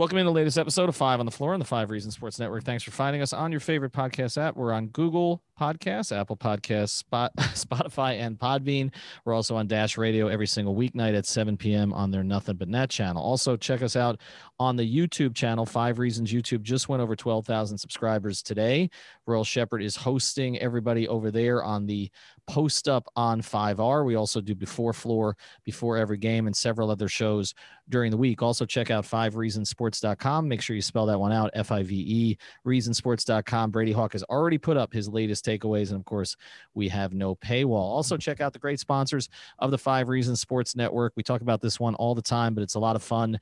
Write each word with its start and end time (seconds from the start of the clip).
Welcome 0.00 0.16
in 0.16 0.24
the 0.24 0.32
latest 0.32 0.56
episode 0.56 0.88
of 0.88 0.96
Five 0.96 1.20
on 1.20 1.26
the 1.26 1.30
Floor 1.30 1.52
on 1.52 1.58
the 1.58 1.66
Five 1.66 1.90
Reasons 1.90 2.14
Sports 2.14 2.38
Network. 2.38 2.64
Thanks 2.64 2.82
for 2.82 2.90
finding 2.90 3.20
us 3.20 3.34
on 3.34 3.50
your 3.52 3.60
favorite 3.60 3.92
podcast 3.92 4.40
app. 4.40 4.56
We're 4.56 4.72
on 4.72 4.86
Google 4.86 5.42
Podcasts, 5.60 6.16
Apple 6.16 6.38
Podcasts, 6.38 6.90
Spot, 6.90 7.30
Spotify, 7.38 8.18
and 8.18 8.38
Podbean. 8.38 8.90
We're 9.24 9.34
also 9.34 9.56
on 9.56 9.66
Dash 9.66 9.98
Radio 9.98 10.28
every 10.28 10.46
single 10.46 10.74
weeknight 10.74 11.16
at 11.16 11.26
7 11.26 11.58
p.m. 11.58 11.92
on 11.92 12.10
their 12.10 12.24
Nothing 12.24 12.56
But 12.56 12.68
Net 12.68 12.88
channel. 12.88 13.22
Also, 13.22 13.58
check 13.58 13.82
us 13.82 13.94
out 13.94 14.18
on 14.58 14.76
the 14.76 14.96
YouTube 14.96 15.34
channel. 15.34 15.66
Five 15.66 15.98
Reasons 15.98 16.32
YouTube 16.32 16.62
just 16.62 16.88
went 16.88 17.02
over 17.02 17.14
12,000 17.14 17.76
subscribers 17.76 18.42
today. 18.42 18.88
Royal 19.26 19.44
Shepherd 19.44 19.82
is 19.82 19.96
hosting 19.96 20.58
everybody 20.58 21.06
over 21.06 21.30
there 21.30 21.62
on 21.62 21.86
the 21.86 22.10
post 22.46 22.88
up 22.88 23.06
on 23.14 23.40
5R. 23.40 24.04
We 24.04 24.16
also 24.16 24.40
do 24.40 24.54
before 24.54 24.92
floor, 24.92 25.36
before 25.64 25.96
every 25.96 26.16
game, 26.16 26.46
and 26.46 26.56
several 26.56 26.90
other 26.90 27.08
shows 27.08 27.54
during 27.88 28.10
the 28.10 28.16
week. 28.16 28.42
Also, 28.42 28.64
check 28.64 28.90
out 28.90 29.04
five 29.04 29.34
reasonsports.com. 29.34 30.48
Make 30.48 30.62
sure 30.62 30.74
you 30.74 30.82
spell 30.82 31.06
that 31.06 31.18
one 31.18 31.32
out 31.32 31.50
F 31.54 31.70
I 31.70 31.82
V 31.82 31.94
E, 31.94 32.38
reasonsports.com. 32.66 33.70
Brady 33.70 33.92
Hawk 33.92 34.12
has 34.12 34.22
already 34.24 34.58
put 34.58 34.76
up 34.76 34.92
his 34.92 35.08
latest 35.08 35.44
takeaways. 35.58 35.90
And 35.90 35.98
of 35.98 36.04
course, 36.04 36.36
we 36.74 36.88
have 36.88 37.12
no 37.12 37.34
paywall. 37.36 37.74
Also, 37.74 38.14
mm-hmm. 38.14 38.20
check 38.20 38.40
out 38.40 38.52
the 38.52 38.58
great 38.58 38.80
sponsors 38.80 39.28
of 39.58 39.70
the 39.70 39.78
Five 39.78 40.08
Reasons 40.08 40.40
Sports 40.40 40.76
Network. 40.76 41.12
We 41.16 41.22
talk 41.22 41.40
about 41.40 41.60
this 41.60 41.80
one 41.80 41.94
all 41.96 42.14
the 42.14 42.22
time, 42.22 42.54
but 42.54 42.62
it's 42.62 42.74
a 42.74 42.80
lot 42.80 42.96
of 42.96 43.02
fun 43.02 43.38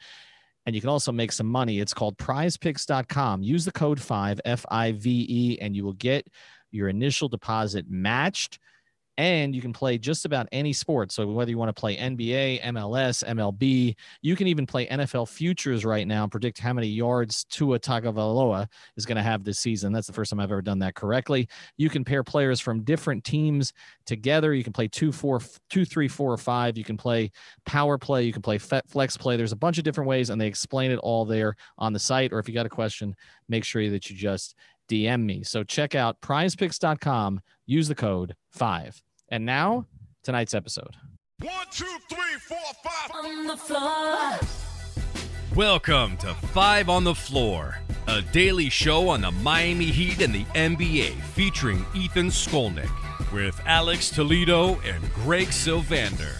and 0.67 0.75
you 0.75 0.83
can 0.83 0.91
also 0.91 1.13
make 1.13 1.33
some 1.33 1.47
money. 1.47 1.81
It's 1.81 1.95
called 1.95 2.19
prizepicks.com. 2.19 3.43
Use 3.43 3.65
the 3.65 3.73
code 3.73 3.99
5 3.99 4.41
F 4.45 4.67
I 4.71 4.93
V 4.93 5.27
E 5.27 5.59
and 5.63 5.75
you 5.75 5.83
will 5.83 5.95
get 5.95 6.29
your 6.71 6.91
initial 6.91 7.27
deposit 7.27 7.87
matched 7.89 8.59
and 9.19 9.53
you 9.53 9.61
can 9.61 9.73
play 9.73 9.99
just 9.99 10.25
about 10.25 10.47
any 10.53 10.73
sport. 10.73 11.11
So 11.11 11.27
whether 11.27 11.51
you 11.51 11.59
want 11.59 11.75
to 11.75 11.79
play 11.79 11.97
NBA, 11.97 12.63
MLS, 12.63 13.25
MLB, 13.25 13.97
you 14.23 14.37
can 14.37 14.47
even 14.47 14.65
play 14.65 14.87
NFL 14.87 15.29
futures 15.29 15.85
right 15.85 16.07
now 16.07 16.23
and 16.23 16.31
predict 16.31 16.61
how 16.61 16.73
many 16.73 16.87
yards 16.87 17.45
Tua 17.51 17.81
Tagovailoa 17.81 18.69
is 18.97 19.05
going 19.05 19.17
to 19.17 19.23
have 19.23 19.43
this 19.43 19.59
season. 19.59 19.93
That's 19.93 20.07
the 20.07 20.13
first 20.13 20.31
time 20.31 20.39
I've 20.39 20.53
ever 20.53 20.63
done 20.63 20.79
that 20.79 20.95
correctly. 20.95 21.49
You 21.77 21.91
can 21.91 22.05
pair 22.05 22.23
players 22.23 22.61
from 22.61 22.85
different 22.85 23.25
teams 23.25 23.73
together. 24.07 24.55
You 24.55 24.63
can 24.63 24.73
play 24.73 24.87
two, 24.87 25.11
four, 25.11 25.43
two, 25.69 25.85
three, 25.85 26.07
four, 26.07 26.33
or 26.33 26.39
five. 26.39 26.79
You 26.79 26.85
can 26.85 26.97
play 26.97 27.33
power 27.67 27.99
play. 27.99 28.23
You 28.23 28.33
can 28.33 28.43
play 28.43 28.59
flex 28.59 29.17
play. 29.17 29.37
There's 29.37 29.51
a 29.51 29.57
bunch 29.57 29.79
of 29.79 29.85
different 29.85 30.09
ways, 30.09 30.31
and 30.31 30.41
they 30.41 30.47
explain 30.47 30.93
it 30.93 31.01
all 31.01 31.25
there 31.25 31.57
on 31.77 31.93
the 31.93 31.99
site. 31.99 32.33
Or 32.33 32.39
if 32.39 32.49
you 32.49 32.55
got 32.55 32.67
a 32.67 32.71
question, 32.71 33.17
make 33.49 33.65
sure 33.65 33.91
that 33.91 34.09
you 34.09 34.17
just 34.17 34.55
DM 34.89 35.25
me. 35.25 35.43
So 35.43 35.65
check 35.65 35.97
out 35.97 36.21
prizepicks.com. 36.21 37.41
Use 37.67 37.89
the 37.89 37.97
code 37.97 38.37
five. 38.53 39.03
And 39.31 39.45
now, 39.45 39.87
tonight's 40.25 40.55
episode. 40.55 40.97
One, 41.43 41.53
two, 41.71 41.85
three, 42.09 42.39
four, 42.41 42.57
five. 42.83 43.11
On 43.15 43.47
the 43.47 43.57
floor. 43.59 44.39
Welcome 45.55 46.17
to 46.19 46.33
Five 46.33 46.89
on 46.89 47.05
the 47.05 47.15
Floor, 47.15 47.79
a 48.07 48.23
daily 48.23 48.71
show 48.71 49.11
on 49.11 49.21
the 49.21 49.31
Miami 49.31 49.87
Heat 49.87 50.23
and 50.23 50.35
the 50.35 50.45
NBA 50.55 51.21
featuring 51.35 51.85
Ethan 51.95 52.29
Skolnick 52.29 52.91
with 53.31 53.61
Alex 53.67 54.09
Toledo 54.09 54.81
and 54.81 55.13
Greg 55.13 55.49
Sylvander, 55.49 56.37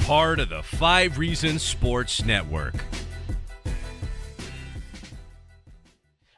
part 0.00 0.40
of 0.40 0.48
the 0.48 0.64
Five 0.64 1.18
Reasons 1.18 1.62
Sports 1.62 2.24
Network. 2.24 2.74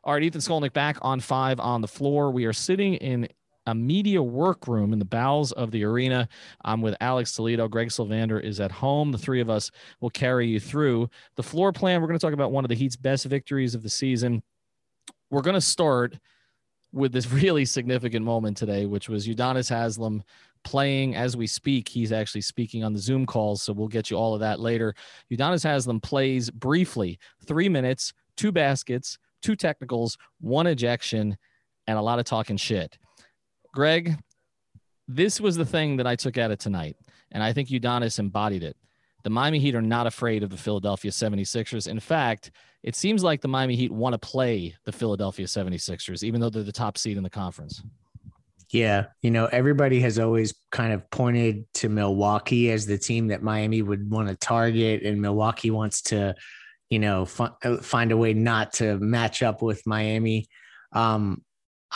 All 0.03 0.13
right, 0.13 0.23
Ethan 0.23 0.43
Skolnick 0.43 0.75
back 0.75 0.99
on 1.01 1.21
five 1.21 1.59
on 1.59 1.81
the 1.81 1.89
floor. 1.89 2.31
We 2.31 2.45
are 2.45 2.53
sitting 2.53 2.93
in 2.95 3.27
a 3.67 3.75
media 3.75 4.23
workroom 4.23 4.93
in 4.93 4.99
the 4.99 5.05
bowels 5.05 5.53
of 5.53 5.71
the 5.71 5.85
arena. 5.85 6.29
I'm 6.65 6.83
with 6.83 6.97
Alex 7.01 7.35
Toledo. 7.35 7.69
Greg 7.69 7.89
Sylvander 7.89 8.43
is 8.43 8.61
at 8.61 8.71
home. 8.71 9.13
The 9.13 9.19
three 9.19 9.41
of 9.41 9.51
us 9.51 9.71
will 10.01 10.11
carry 10.11 10.47
you 10.47 10.61
through 10.61 11.09
the 11.37 11.43
floor 11.43 11.73
plan. 11.73 12.01
We're 12.01 12.09
going 12.09 12.19
to 12.19 12.25
talk 12.25 12.35
about 12.35 12.53
one 12.53 12.65
of 12.65 12.69
the 12.69 12.75
Heat's 12.75 12.97
best 12.97 13.25
victories 13.27 13.75
of 13.75 13.83
the 13.83 13.91
season. 13.91 14.43
We're 15.31 15.43
going 15.43 15.55
to 15.55 15.61
start 15.61 16.19
with 16.93 17.13
this 17.13 17.31
really 17.31 17.65
significant 17.65 18.25
moment 18.25 18.57
today, 18.57 18.87
which 18.87 19.09
was 19.09 19.27
Udonis 19.27 19.69
Haslem 19.69 20.23
playing 20.63 21.15
as 21.15 21.37
we 21.37 21.47
speak. 21.47 21.89
He's 21.89 22.13
actually 22.13 22.41
speaking 22.41 22.85
on 22.85 22.93
the 22.93 22.99
Zoom 22.99 23.27
calls, 23.27 23.63
so 23.63 23.73
we'll 23.73 23.89
get 23.89 24.11
you 24.11 24.17
all 24.17 24.35
of 24.35 24.41
that 24.41 24.61
later. 24.61 24.95
Udonis 25.31 25.65
Haslem 25.65 26.01
plays 26.01 26.51
briefly, 26.51 27.19
three 27.47 27.69
minutes, 27.69 28.13
two 28.37 28.53
baskets, 28.53 29.19
two 29.43 29.57
technicals, 29.57 30.17
one 30.41 30.67
ejection, 30.67 31.37
and 31.87 31.99
a 31.99 32.03
lot 32.03 32.19
of 32.19 32.25
talking 32.25 32.57
shit. 32.57 32.97
Greg, 33.75 34.17
this 35.09 35.41
was 35.41 35.57
the 35.57 35.65
thing 35.65 35.97
that 35.97 36.07
I 36.07 36.15
took 36.17 36.39
out 36.39 36.51
of 36.51 36.59
tonight, 36.59 36.97
and 37.33 37.43
I 37.43 37.53
think 37.53 37.69
Udonis 37.69 38.19
embodied 38.19 38.63
it. 38.63 38.77
The 39.25 39.31
Miami 39.31 39.59
Heat 39.59 39.75
are 39.75 39.83
not 39.83 40.07
afraid 40.07 40.43
of 40.43 40.51
the 40.51 40.57
Philadelphia 40.57 41.11
76ers. 41.11 41.89
In 41.89 41.99
fact, 41.99 42.53
it 42.83 42.95
seems 42.95 43.25
like 43.25 43.41
the 43.41 43.49
Miami 43.49 43.75
Heat 43.75 43.91
want 43.91 44.13
to 44.13 44.19
play 44.19 44.77
the 44.85 44.93
Philadelphia 44.93 45.47
76ers, 45.47 46.23
even 46.23 46.41
though 46.41 46.51
they're 46.51 46.63
the 46.63 46.73
top 46.73 46.97
seed 46.97 47.17
in 47.17 47.23
the 47.23 47.31
conference. 47.31 47.83
Yeah, 48.71 49.07
you 49.23 49.31
know, 49.31 49.47
everybody 49.47 50.01
has 50.01 50.19
always 50.19 50.55
kind 50.71 50.93
of 50.93 51.09
pointed 51.11 51.65
to 51.75 51.89
Milwaukee 51.89 52.71
as 52.71 52.87
the 52.87 52.99
team 52.99 53.29
that 53.29 53.43
Miami 53.43 53.83
would 53.83 54.09
want 54.11 54.29
to 54.29 54.37
target, 54.37 55.03
and 55.03 55.21
Milwaukee 55.21 55.71
wants 55.71 56.03
to, 56.03 56.35
you 56.91 56.99
know, 56.99 57.23
f- 57.23 57.83
find 57.83 58.13
a 58.13 58.17
way 58.17 58.35
not 58.35 58.75
to 58.75 58.99
match 58.99 59.43
up 59.43 59.63
with 59.63 59.87
Miami. 59.87 60.47
Um, 60.93 61.43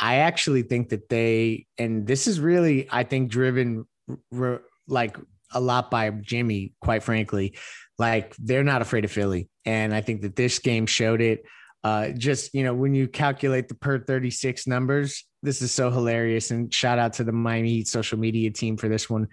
I 0.00 0.16
actually 0.16 0.62
think 0.62 0.90
that 0.90 1.08
they, 1.08 1.66
and 1.76 2.06
this 2.06 2.26
is 2.26 2.40
really, 2.40 2.88
I 2.90 3.02
think, 3.02 3.30
driven 3.30 3.86
like 4.86 5.18
a 5.52 5.60
lot 5.60 5.90
by 5.90 6.10
Jimmy, 6.10 6.72
quite 6.80 7.02
frankly. 7.02 7.56
Like 7.98 8.36
they're 8.36 8.64
not 8.64 8.80
afraid 8.80 9.04
of 9.04 9.10
Philly. 9.10 9.48
And 9.64 9.94
I 9.94 10.00
think 10.00 10.22
that 10.22 10.36
this 10.36 10.58
game 10.60 10.86
showed 10.86 11.20
it. 11.20 11.44
Uh, 11.84 12.10
just, 12.10 12.54
you 12.54 12.64
know, 12.64 12.74
when 12.74 12.94
you 12.94 13.08
calculate 13.08 13.68
the 13.68 13.74
per 13.74 13.98
36 13.98 14.66
numbers, 14.66 15.24
this 15.42 15.62
is 15.62 15.72
so 15.72 15.90
hilarious. 15.90 16.50
And 16.50 16.72
shout 16.72 16.98
out 16.98 17.14
to 17.14 17.24
the 17.24 17.32
Miami 17.32 17.70
Heat 17.70 17.88
social 17.88 18.18
media 18.18 18.50
team 18.50 18.76
for 18.76 18.88
this 18.88 19.08
one. 19.08 19.28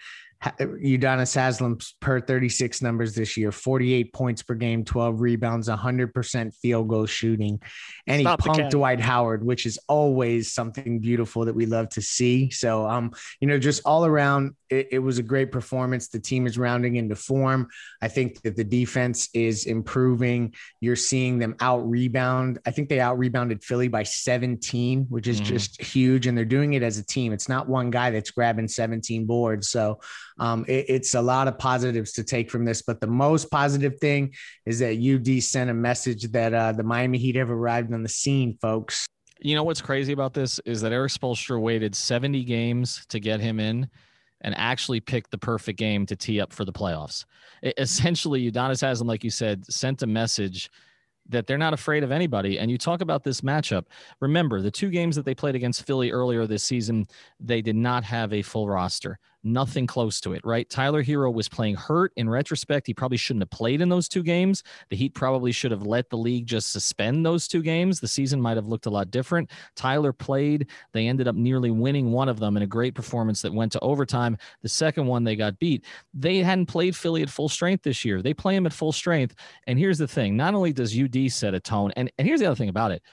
Udonis 0.60 1.36
Haslem's 1.36 1.96
per 2.00 2.20
36 2.22 2.82
numbers 2.82 3.16
this 3.16 3.36
year 3.36 3.52
48 3.52 4.14
points 4.14 4.44
per 4.44 4.54
game, 4.54 4.84
12 4.84 5.20
rebounds, 5.20 5.68
100% 5.68 6.56
field 6.56 6.88
goal 6.88 7.06
shooting. 7.06 7.60
And 8.08 8.22
Stop 8.22 8.44
he 8.44 8.50
punked 8.50 8.70
Dwight 8.70 9.00
Howard, 9.00 9.44
which 9.44 9.66
is 9.66 9.80
always 9.88 10.54
something 10.54 11.00
beautiful 11.00 11.46
that 11.46 11.56
we 11.56 11.66
love 11.66 11.90
to 11.90 12.02
see. 12.02 12.52
So, 12.52 12.88
um, 12.88 13.12
you 13.40 13.48
know, 13.48 13.58
just 13.58 13.82
all 13.86 14.06
around, 14.06 14.56
it, 14.70 14.90
it 14.92 15.00
was 15.00 15.18
a 15.18 15.24
great 15.24 15.52
performance. 15.52 16.08
The 16.08 16.20
team 16.20 16.48
is 16.48 16.58
rounding 16.58 16.96
into 16.96 17.16
form. 17.16 17.68
I 18.02 18.08
think 18.08 18.42
that 18.42 18.56
the 18.56 18.64
defense 18.64 19.30
is 19.34 19.66
improving. 19.66 20.54
You're 20.80 20.96
seeing 20.96 21.40
them 21.40 21.56
out 21.60 21.88
rebound. 21.90 22.60
I 22.66 22.72
think 22.72 22.90
they 22.90 23.00
out 23.00 23.18
rebounded 23.18 23.64
Philly 23.64 23.88
by 23.88 24.04
17, 24.04 25.06
which 25.10 25.28
is 25.28 25.38
mm-hmm. 25.38 25.46
just 25.46 25.82
huge. 25.82 26.28
And 26.28 26.38
they're 26.38 26.46
doing 26.46 26.74
it 26.74 26.84
as 26.84 26.98
a 26.98 27.06
team. 27.06 27.34
It's 27.34 27.50
not 27.50 27.68
one 27.68 27.90
guy 27.90 28.12
that's 28.12 28.32
grabbing 28.32 28.68
17 28.68 29.26
boards. 29.26 29.70
So, 29.70 30.00
um, 30.38 30.66
it, 30.68 30.86
it's 30.90 31.14
a 31.14 31.22
lot 31.22 31.48
of 31.48 31.58
positives 31.58 32.12
to 32.14 32.24
take 32.24 32.50
from 32.52 32.66
this. 32.66 32.82
But 32.82 33.00
the 33.02 33.08
most 33.08 33.50
positive 33.50 34.00
thing 34.00 34.34
is 34.66 34.80
that 34.80 34.98
UD 34.98 35.42
sent 35.44 35.70
a 35.70 35.74
message 35.74 36.24
that 36.32 36.54
uh, 36.54 36.72
the 36.72 36.84
Miami 36.84 37.18
Heat 37.18 37.36
have 37.36 37.50
arrived 37.50 37.94
on 37.94 38.04
the 38.04 38.10
scene, 38.10 38.58
folks. 38.62 39.06
You 39.40 39.56
know 39.56 39.64
what's 39.64 39.82
crazy 39.82 40.14
about 40.14 40.34
this 40.34 40.60
is 40.66 40.82
that 40.82 40.92
Erik 40.92 41.12
Spoelstra 41.12 41.60
waited 41.60 41.96
70 41.96 42.44
games 42.44 43.06
to 43.10 43.20
get 43.20 43.40
him 43.40 43.60
in 43.60 43.90
and 44.42 44.56
actually 44.58 45.00
picked 45.00 45.32
the 45.32 45.38
perfect 45.38 45.78
game 45.78 46.06
to 46.06 46.16
tee 46.16 46.40
up 46.40 46.54
for 46.54 46.66
the 46.66 46.72
playoffs. 46.72 47.26
It, 47.62 47.74
essentially, 47.78 48.50
Udonis 48.50 48.82
Haslem, 48.82 49.08
like 49.08 49.24
you 49.24 49.30
said, 49.30 49.66
sent 49.66 50.04
a 50.04 50.08
message 50.08 50.70
that 51.28 51.48
they're 51.48 51.58
not 51.58 51.74
afraid 51.74 52.04
of 52.04 52.12
anybody. 52.12 52.60
And 52.60 52.70
you 52.70 52.78
talk 52.78 53.02
about 53.02 53.24
this 53.24 53.42
matchup. 53.42 53.86
Remember, 54.20 54.62
the 54.62 54.72
two 54.72 54.90
games 54.90 55.16
that 55.16 55.26
they 55.26 55.34
played 55.34 55.56
against 55.56 55.86
Philly 55.86 56.12
earlier 56.12 56.46
this 56.46 56.64
season, 56.64 57.08
they 57.40 57.62
did 57.62 57.76
not 57.76 58.04
have 58.04 58.32
a 58.32 58.42
full 58.42 58.68
roster. 58.68 59.18
Nothing 59.48 59.86
close 59.86 60.20
to 60.22 60.34
it, 60.34 60.42
right? 60.44 60.68
Tyler 60.68 61.04
Herro 61.04 61.32
was 61.32 61.48
playing 61.48 61.76
hurt. 61.76 62.12
In 62.16 62.28
retrospect, 62.28 62.88
he 62.88 62.96
probably 62.96 63.18
shouldn't 63.18 63.44
have 63.44 63.52
played 63.52 63.80
in 63.80 63.90
those 63.90 64.10
two 64.10 64.24
games. 64.24 64.64
The 64.90 64.96
Heat 64.96 65.14
probably 65.14 65.52
should 65.52 65.70
have 65.70 65.84
let 65.84 66.10
the 66.10 66.18
league 66.18 66.48
just 66.48 66.72
suspend 66.72 67.24
those 67.24 67.48
two 67.48 67.62
games. 67.62 68.00
The 68.00 68.08
season 68.08 68.42
might 68.42 68.58
have 68.58 68.66
looked 68.66 68.88
a 68.88 68.90
lot 68.90 69.12
different. 69.12 69.52
Tyler 69.76 70.12
played. 70.12 70.72
They 70.94 71.08
ended 71.08 71.28
up 71.28 71.36
nearly 71.36 71.70
winning 71.70 72.12
one 72.12 72.28
of 72.28 72.40
them 72.40 72.58
in 72.58 72.64
a 72.64 72.68
great 72.68 72.96
performance 72.96 73.44
that 73.44 73.54
went 73.54 73.72
to 73.74 73.80
overtime. 73.82 74.36
The 74.64 74.70
second 74.70 75.06
one, 75.06 75.24
they 75.24 75.36
got 75.36 75.60
beat. 75.60 75.86
They 76.16 76.40
hadn't 76.40 76.66
played 76.66 76.96
Philly 76.96 77.22
at 77.22 77.30
full 77.30 77.48
strength 77.48 77.84
this 77.84 78.04
year. 78.04 78.24
They 78.24 78.34
play 78.34 78.56
him 78.56 78.66
at 78.66 78.74
full 78.74 78.92
strength. 78.92 79.36
And 79.68 79.78
here's 79.78 80.00
the 80.00 80.08
thing 80.08 80.36
not 80.36 80.56
only 80.56 80.74
does 80.74 81.00
UD 81.00 81.32
set 81.32 81.54
a 81.54 81.60
tone, 81.60 81.92
and, 81.96 82.12
and 82.18 82.28
here's 82.28 82.40
the 82.40 82.48
other 82.48 82.56
thing 82.56 82.70
about 82.70 82.92
it. 82.92 83.04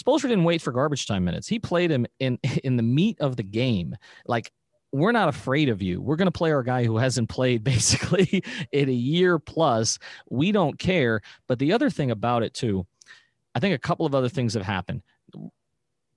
Spoelstra 0.00 0.28
didn't 0.28 0.44
wait 0.44 0.62
for 0.62 0.72
garbage 0.72 1.06
time 1.06 1.24
minutes. 1.24 1.48
He 1.48 1.58
played 1.58 1.90
him 1.90 2.06
in 2.20 2.38
in 2.64 2.76
the 2.76 2.82
meat 2.82 3.20
of 3.20 3.36
the 3.36 3.42
game. 3.42 3.96
Like 4.26 4.52
we're 4.92 5.12
not 5.12 5.28
afraid 5.28 5.68
of 5.68 5.82
you. 5.82 6.00
We're 6.00 6.16
going 6.16 6.26
to 6.26 6.32
play 6.32 6.52
our 6.52 6.62
guy 6.62 6.84
who 6.84 6.96
hasn't 6.96 7.28
played 7.28 7.64
basically 7.64 8.42
in 8.72 8.88
a 8.88 8.92
year 8.92 9.38
plus. 9.38 9.98
We 10.28 10.52
don't 10.52 10.78
care. 10.78 11.22
But 11.46 11.58
the 11.58 11.72
other 11.72 11.90
thing 11.90 12.10
about 12.10 12.42
it 12.42 12.54
too, 12.54 12.86
I 13.54 13.60
think 13.60 13.74
a 13.74 13.78
couple 13.78 14.06
of 14.06 14.14
other 14.14 14.28
things 14.28 14.54
have 14.54 14.62
happened. 14.62 15.02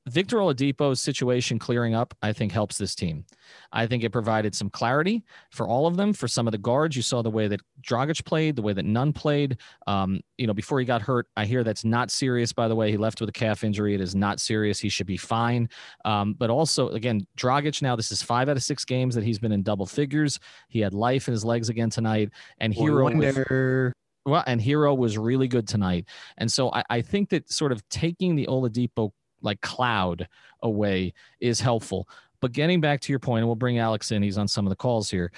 Victor 0.08 0.38
Oladipo's 0.38 1.02
situation 1.02 1.58
clearing 1.58 1.96
up, 1.96 2.14
I 2.22 2.34
think, 2.34 2.52
helps 2.52 2.78
this 2.78 2.94
team. 2.94 3.26
I 3.72 3.88
think 3.88 4.04
it 4.04 4.10
provided 4.10 4.54
some 4.54 4.70
clarity 4.70 5.24
for 5.52 5.68
all 5.68 5.88
of 5.88 5.96
them. 5.96 6.12
For 6.12 6.28
some 6.28 6.46
of 6.48 6.52
the 6.52 6.58
guards, 6.58 6.96
you 6.96 7.02
saw 7.02 7.22
the 7.22 7.30
way 7.30 7.48
that 7.48 7.62
Dragic 7.82 8.26
played, 8.26 8.58
the 8.58 8.62
way 8.62 8.74
that 8.74 8.86
Nunn 8.86 9.14
played. 9.14 9.58
Um, 9.88 10.20
you 10.38 10.46
know, 10.46 10.54
before 10.54 10.80
he 10.80 10.86
got 10.86 11.02
hurt, 11.02 11.28
I 11.38 11.46
hear 11.46 11.64
that's 11.64 11.86
not 11.86 12.12
serious. 12.12 12.52
By 12.52 12.68
the 12.68 12.76
way, 12.76 12.92
he 12.92 12.98
left 12.98 13.22
with 13.22 13.30
a 13.30 13.34
calf 13.34 13.64
injury. 13.64 13.96
It 13.96 14.02
is 14.02 14.14
not 14.14 14.42
serious. 14.42 14.80
He 14.80 14.90
should 14.90 15.08
be 15.08 15.18
fine. 15.18 15.70
Um, 16.04 16.34
but 16.34 16.50
also, 16.50 16.90
again, 16.90 17.26
Dragic. 17.38 17.82
Now 17.82 17.96
this 17.96 18.12
is 18.12 18.22
five 18.22 18.50
out 18.50 18.58
of 18.58 18.64
six 18.64 18.84
games 18.84 19.16
that 19.16 19.24
he's 19.24 19.40
been 19.40 19.54
in 19.54 19.64
double 19.64 19.86
figures. 19.86 20.38
He 20.68 20.82
had 20.82 20.94
life 20.94 21.28
in 21.30 21.32
his 21.32 21.46
legs 21.46 21.70
again 21.70 21.90
tonight, 21.90 22.30
and. 22.60 22.74
With, 23.18 23.94
well, 24.26 24.44
and 24.48 24.62
Herro 24.62 24.98
was 24.98 25.18
really 25.18 25.48
good 25.48 25.68
tonight. 25.68 26.06
And 26.38 26.52
so 26.52 26.72
I, 26.72 26.84
I 26.90 27.02
think 27.02 27.30
that 27.30 27.52
sort 27.52 27.72
of 27.72 27.88
taking 27.90 28.36
the 28.36 28.48
Oladipo 28.48 29.12
like 29.44 29.62
cloud 29.62 30.28
away 30.62 31.14
is 31.40 31.60
helpful. 31.60 32.08
But 32.42 32.52
getting 32.52 32.82
back 32.82 33.00
to 33.02 33.12
your 33.12 33.20
point, 33.20 33.40
and 33.40 33.48
we'll 33.48 33.56
bring 33.56 33.78
Alex 33.78 34.12
in, 34.12 34.24
he's 34.24 34.38
on 34.38 34.48
some 34.48 34.66
of 34.66 34.70
the 34.70 34.76
calls 34.76 35.10
here. 35.10 35.32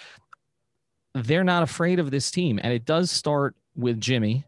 They're 1.13 1.43
not 1.43 1.63
afraid 1.63 1.99
of 1.99 2.11
this 2.11 2.31
team. 2.31 2.59
And 2.63 2.73
it 2.73 2.85
does 2.85 3.11
start 3.11 3.55
with 3.75 3.99
Jimmy. 3.99 4.43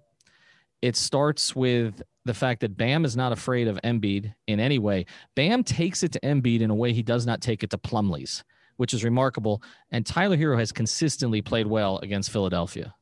It 0.81 0.95
starts 0.95 1.55
with 1.55 2.01
the 2.25 2.33
fact 2.33 2.61
that 2.61 2.75
Bam 2.75 3.05
is 3.05 3.15
not 3.15 3.31
afraid 3.31 3.67
of 3.67 3.79
Embiid 3.83 4.33
in 4.47 4.59
any 4.59 4.79
way. 4.79 5.05
Bam 5.35 5.63
takes 5.63 6.03
it 6.03 6.11
to 6.13 6.19
Embiid 6.21 6.61
in 6.61 6.69
a 6.69 6.75
way 6.75 6.93
he 6.93 7.03
does 7.03 7.25
not 7.25 7.41
take 7.41 7.63
it 7.63 7.69
to 7.69 7.77
Plumlee's, 7.77 8.43
which 8.75 8.93
is 8.93 9.03
remarkable. 9.03 9.61
And 9.91 10.05
Tyler 10.05 10.37
Herro 10.37 10.57
has 10.57 10.71
consistently 10.71 11.41
played 11.41 11.67
well 11.67 11.99
against 11.99 12.31
Philadelphia. 12.31 12.93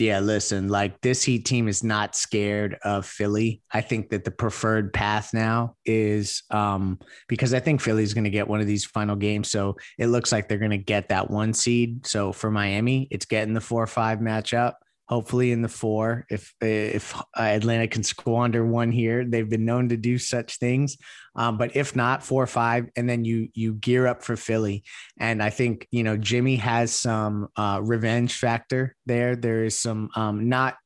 Yeah, 0.00 0.20
listen, 0.20 0.68
like 0.68 0.98
this 1.02 1.22
Heat 1.22 1.44
team 1.44 1.68
is 1.68 1.84
not 1.84 2.16
scared 2.16 2.78
of 2.84 3.04
Philly. 3.04 3.60
I 3.70 3.82
think 3.82 4.08
that 4.08 4.24
the 4.24 4.30
preferred 4.30 4.94
path 4.94 5.34
now 5.34 5.76
is 5.84 6.42
um, 6.50 6.98
because 7.28 7.52
I 7.52 7.60
think 7.60 7.82
Philly's 7.82 8.14
going 8.14 8.24
to 8.24 8.30
get 8.30 8.48
one 8.48 8.62
of 8.62 8.66
these 8.66 8.86
final 8.86 9.14
games. 9.14 9.50
So 9.50 9.76
it 9.98 10.06
looks 10.06 10.32
like 10.32 10.48
they're 10.48 10.56
going 10.56 10.70
to 10.70 10.78
get 10.78 11.10
that 11.10 11.30
one 11.30 11.52
seed. 11.52 12.06
So 12.06 12.32
for 12.32 12.50
Miami, 12.50 13.08
it's 13.10 13.26
getting 13.26 13.52
the 13.52 13.60
four 13.60 13.82
or 13.82 13.86
five 13.86 14.20
matchup 14.20 14.72
hopefully 15.10 15.50
in 15.50 15.60
the 15.60 15.68
four. 15.68 16.24
If 16.30 16.54
if 16.60 17.20
Atlanta 17.36 17.88
can 17.88 18.04
squander 18.04 18.64
one 18.64 18.92
here, 18.92 19.24
they've 19.24 19.48
been 19.48 19.64
known 19.64 19.88
to 19.88 19.96
do 19.96 20.16
such 20.18 20.58
things. 20.58 20.96
Um, 21.34 21.58
but 21.58 21.76
if 21.76 21.94
not, 21.96 22.22
four 22.22 22.42
or 22.42 22.46
five, 22.46 22.86
and 22.96 23.08
then 23.10 23.24
you 23.24 23.48
you 23.52 23.74
gear 23.74 24.06
up 24.06 24.22
for 24.22 24.36
Philly. 24.36 24.84
And 25.18 25.42
I 25.42 25.50
think 25.50 25.88
you 25.90 26.04
know 26.04 26.16
Jimmy 26.16 26.56
has 26.56 26.92
some 26.92 27.48
uh, 27.56 27.80
revenge 27.82 28.36
factor 28.36 28.94
there. 29.06 29.34
There 29.34 29.64
is 29.64 29.76
some 29.76 30.10
um, 30.14 30.48
not 30.48 30.76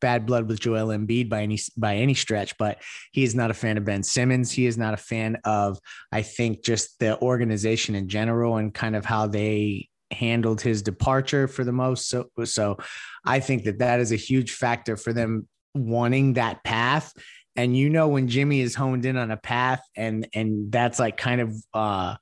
bad 0.00 0.26
blood 0.26 0.48
with 0.48 0.60
Joel 0.60 0.88
Embiid 0.88 1.28
by 1.30 1.42
any 1.42 1.58
by 1.76 1.96
any 1.96 2.14
stretch, 2.14 2.56
but 2.58 2.82
he 3.12 3.24
is 3.24 3.34
not 3.34 3.50
a 3.50 3.54
fan 3.54 3.78
of 3.78 3.84
Ben 3.84 4.02
Simmons. 4.02 4.52
He 4.52 4.66
is 4.66 4.76
not 4.76 4.94
a 4.94 4.98
fan 4.98 5.38
of 5.44 5.78
I 6.12 6.20
think 6.22 6.64
just 6.64 6.98
the 6.98 7.18
organization 7.20 7.94
in 7.94 8.08
general 8.08 8.56
and 8.56 8.74
kind 8.74 8.94
of 8.94 9.06
how 9.06 9.26
they 9.26 9.89
handled 10.10 10.60
his 10.60 10.82
departure 10.82 11.48
for 11.48 11.64
the 11.64 11.72
most. 11.72 12.08
So, 12.08 12.28
so 12.44 12.78
I 13.24 13.40
think 13.40 13.64
that 13.64 13.78
that 13.78 14.00
is 14.00 14.12
a 14.12 14.16
huge 14.16 14.52
factor 14.52 14.96
for 14.96 15.12
them 15.12 15.48
wanting 15.74 16.34
that 16.34 16.64
path. 16.64 17.12
And 17.56 17.76
you 17.76 17.90
know, 17.90 18.08
when 18.08 18.28
Jimmy 18.28 18.60
is 18.60 18.74
honed 18.74 19.04
in 19.04 19.16
on 19.16 19.30
a 19.30 19.36
path 19.36 19.82
and, 19.96 20.26
and 20.34 20.70
that's 20.72 20.98
like 20.98 21.16
kind 21.16 21.40
of, 21.40 21.54
uh, 21.74 22.16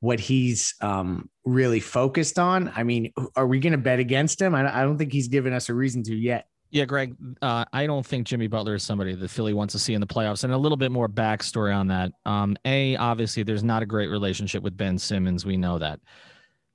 what 0.00 0.18
he's 0.18 0.74
um, 0.80 1.30
really 1.44 1.78
focused 1.78 2.36
on. 2.36 2.72
I 2.74 2.82
mean, 2.82 3.12
are 3.36 3.46
we 3.46 3.60
going 3.60 3.70
to 3.70 3.78
bet 3.78 4.00
against 4.00 4.42
him? 4.42 4.52
I, 4.52 4.80
I 4.80 4.82
don't 4.82 4.98
think 4.98 5.12
he's 5.12 5.28
given 5.28 5.52
us 5.52 5.68
a 5.68 5.74
reason 5.74 6.02
to 6.02 6.14
yet. 6.16 6.48
Yeah, 6.72 6.86
Greg, 6.86 7.14
uh, 7.40 7.66
I 7.72 7.86
don't 7.86 8.04
think 8.04 8.26
Jimmy 8.26 8.48
Butler 8.48 8.74
is 8.74 8.82
somebody 8.82 9.14
that 9.14 9.28
Philly 9.28 9.54
wants 9.54 9.72
to 9.72 9.78
see 9.78 9.94
in 9.94 10.00
the 10.00 10.06
playoffs. 10.06 10.42
And 10.42 10.52
a 10.52 10.56
little 10.56 10.76
bit 10.76 10.90
more 10.90 11.08
backstory 11.08 11.72
on 11.72 11.86
that. 11.88 12.10
Um, 12.26 12.56
a, 12.64 12.96
obviously, 12.96 13.44
there's 13.44 13.62
not 13.62 13.84
a 13.84 13.86
great 13.86 14.08
relationship 14.08 14.64
with 14.64 14.76
Ben 14.76 14.98
Simmons. 14.98 15.46
We 15.46 15.56
know 15.56 15.78
that 15.78 16.00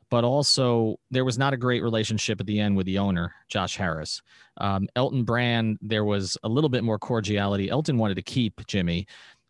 but 0.10 0.24
also 0.24 0.98
there 1.12 1.26
was 1.26 1.38
not 1.38 1.54
a 1.54 1.58
great 1.58 1.84
relationship 1.84 2.40
at 2.40 2.46
the 2.46 2.60
end 2.60 2.78
with 2.78 2.86
the 2.86 2.98
owner, 2.98 3.34
Josh 3.50 3.76
Harris. 3.78 4.22
Um, 4.58 4.88
Elton 4.96 5.24
Brand, 5.24 5.78
there 5.82 6.06
was 6.06 6.38
a 6.44 6.50
little 6.50 6.70
bit 6.70 6.84
more 6.84 7.00
cordiality. 7.00 7.70
Elton 7.70 7.98
wanted 7.98 8.16
to 8.16 8.22
keep 8.22 8.66
Jimmy. 8.68 9.08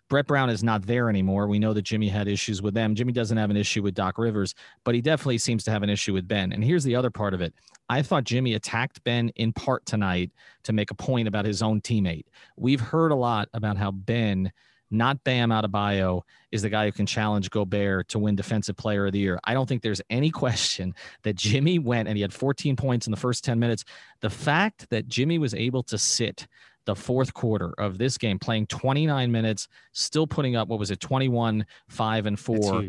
Brett 0.10 0.26
Brown 0.26 0.50
is 0.50 0.64
not 0.64 0.84
there 0.84 1.10
anymore. 1.10 1.48
We 1.48 1.60
know 1.60 1.74
that 1.74 1.82
Jimmy 1.82 2.08
had 2.08 2.30
issues 2.30 2.62
with 2.62 2.74
them. 2.74 2.96
Jimmy 2.96 3.12
doesn't 3.12 3.38
have 3.38 3.50
an 3.50 3.58
issue 3.58 3.84
with 3.84 3.94
Doc 3.94 4.18
Rivers, 4.18 4.56
but 4.86 4.96
he 4.96 5.02
definitely 5.02 5.38
seems 5.38 5.66
to 5.66 5.72
have 5.72 5.84
an 5.84 5.90
issue 5.90 6.14
with 6.14 6.28
Ben. 6.28 6.54
And 6.54 6.64
here's 6.64 6.86
the 6.86 6.96
other 6.96 7.10
part 7.10 7.34
of 7.34 7.42
it. 7.42 7.54
I 7.90 8.02
thought 8.02 8.24
Jimmy 8.24 8.54
attacked 8.54 9.04
Ben 9.04 9.30
in 9.36 9.52
part 9.52 9.86
tonight 9.86 10.32
to 10.64 10.74
make 10.74 10.92
a 10.92 10.96
point 10.96 11.28
about 11.28 11.46
his 11.46 11.62
own 11.62 11.82
teammate. 11.82 12.26
We've 12.56 12.80
heard 12.80 13.12
a 13.12 13.16
lot 13.16 13.50
about 13.54 13.78
how 13.78 13.92
Ben 13.92 14.52
not 14.90 15.24
Bam 15.24 15.50
Adebayo, 15.50 16.22
is 16.52 16.62
the 16.62 16.70
guy 16.70 16.86
who 16.86 16.92
can 16.92 17.06
challenge 17.06 17.50
Gobert 17.50 18.08
to 18.10 18.20
win 18.20 18.36
Defensive 18.36 18.78
Player 18.78 19.08
of 19.08 19.12
the 19.12 19.20
Year. 19.20 19.40
I 19.44 19.54
don't 19.54 19.68
think 19.68 19.82
there's 19.82 20.02
any 20.10 20.30
question 20.32 20.94
that 21.24 21.36
Jimmy 21.36 21.80
went 21.80 22.08
and 22.08 22.18
he 22.18 22.22
had 22.22 22.34
14 22.34 22.76
points 22.76 23.08
in 23.08 23.12
the 23.12 23.18
first 23.18 23.44
10 23.44 23.60
minutes. 23.60 23.84
The 24.22 24.30
fact 24.30 24.90
that 24.90 25.08
Jimmy 25.08 25.38
was 25.38 25.54
able 25.54 25.84
to 25.84 25.98
sit 25.98 26.48
the 26.86 26.96
fourth 26.96 27.34
quarter 27.34 27.74
of 27.78 27.98
this 27.98 28.18
game, 28.18 28.40
playing 28.40 28.68
29 28.68 29.32
minutes, 29.32 29.68
still 29.92 30.26
putting 30.26 30.56
up 30.56 30.70
what 30.70 30.80
was 30.80 30.90
it, 30.90 31.00
21, 31.02 31.66
5, 31.90 32.26
and 32.26 32.40
4. 32.40 32.86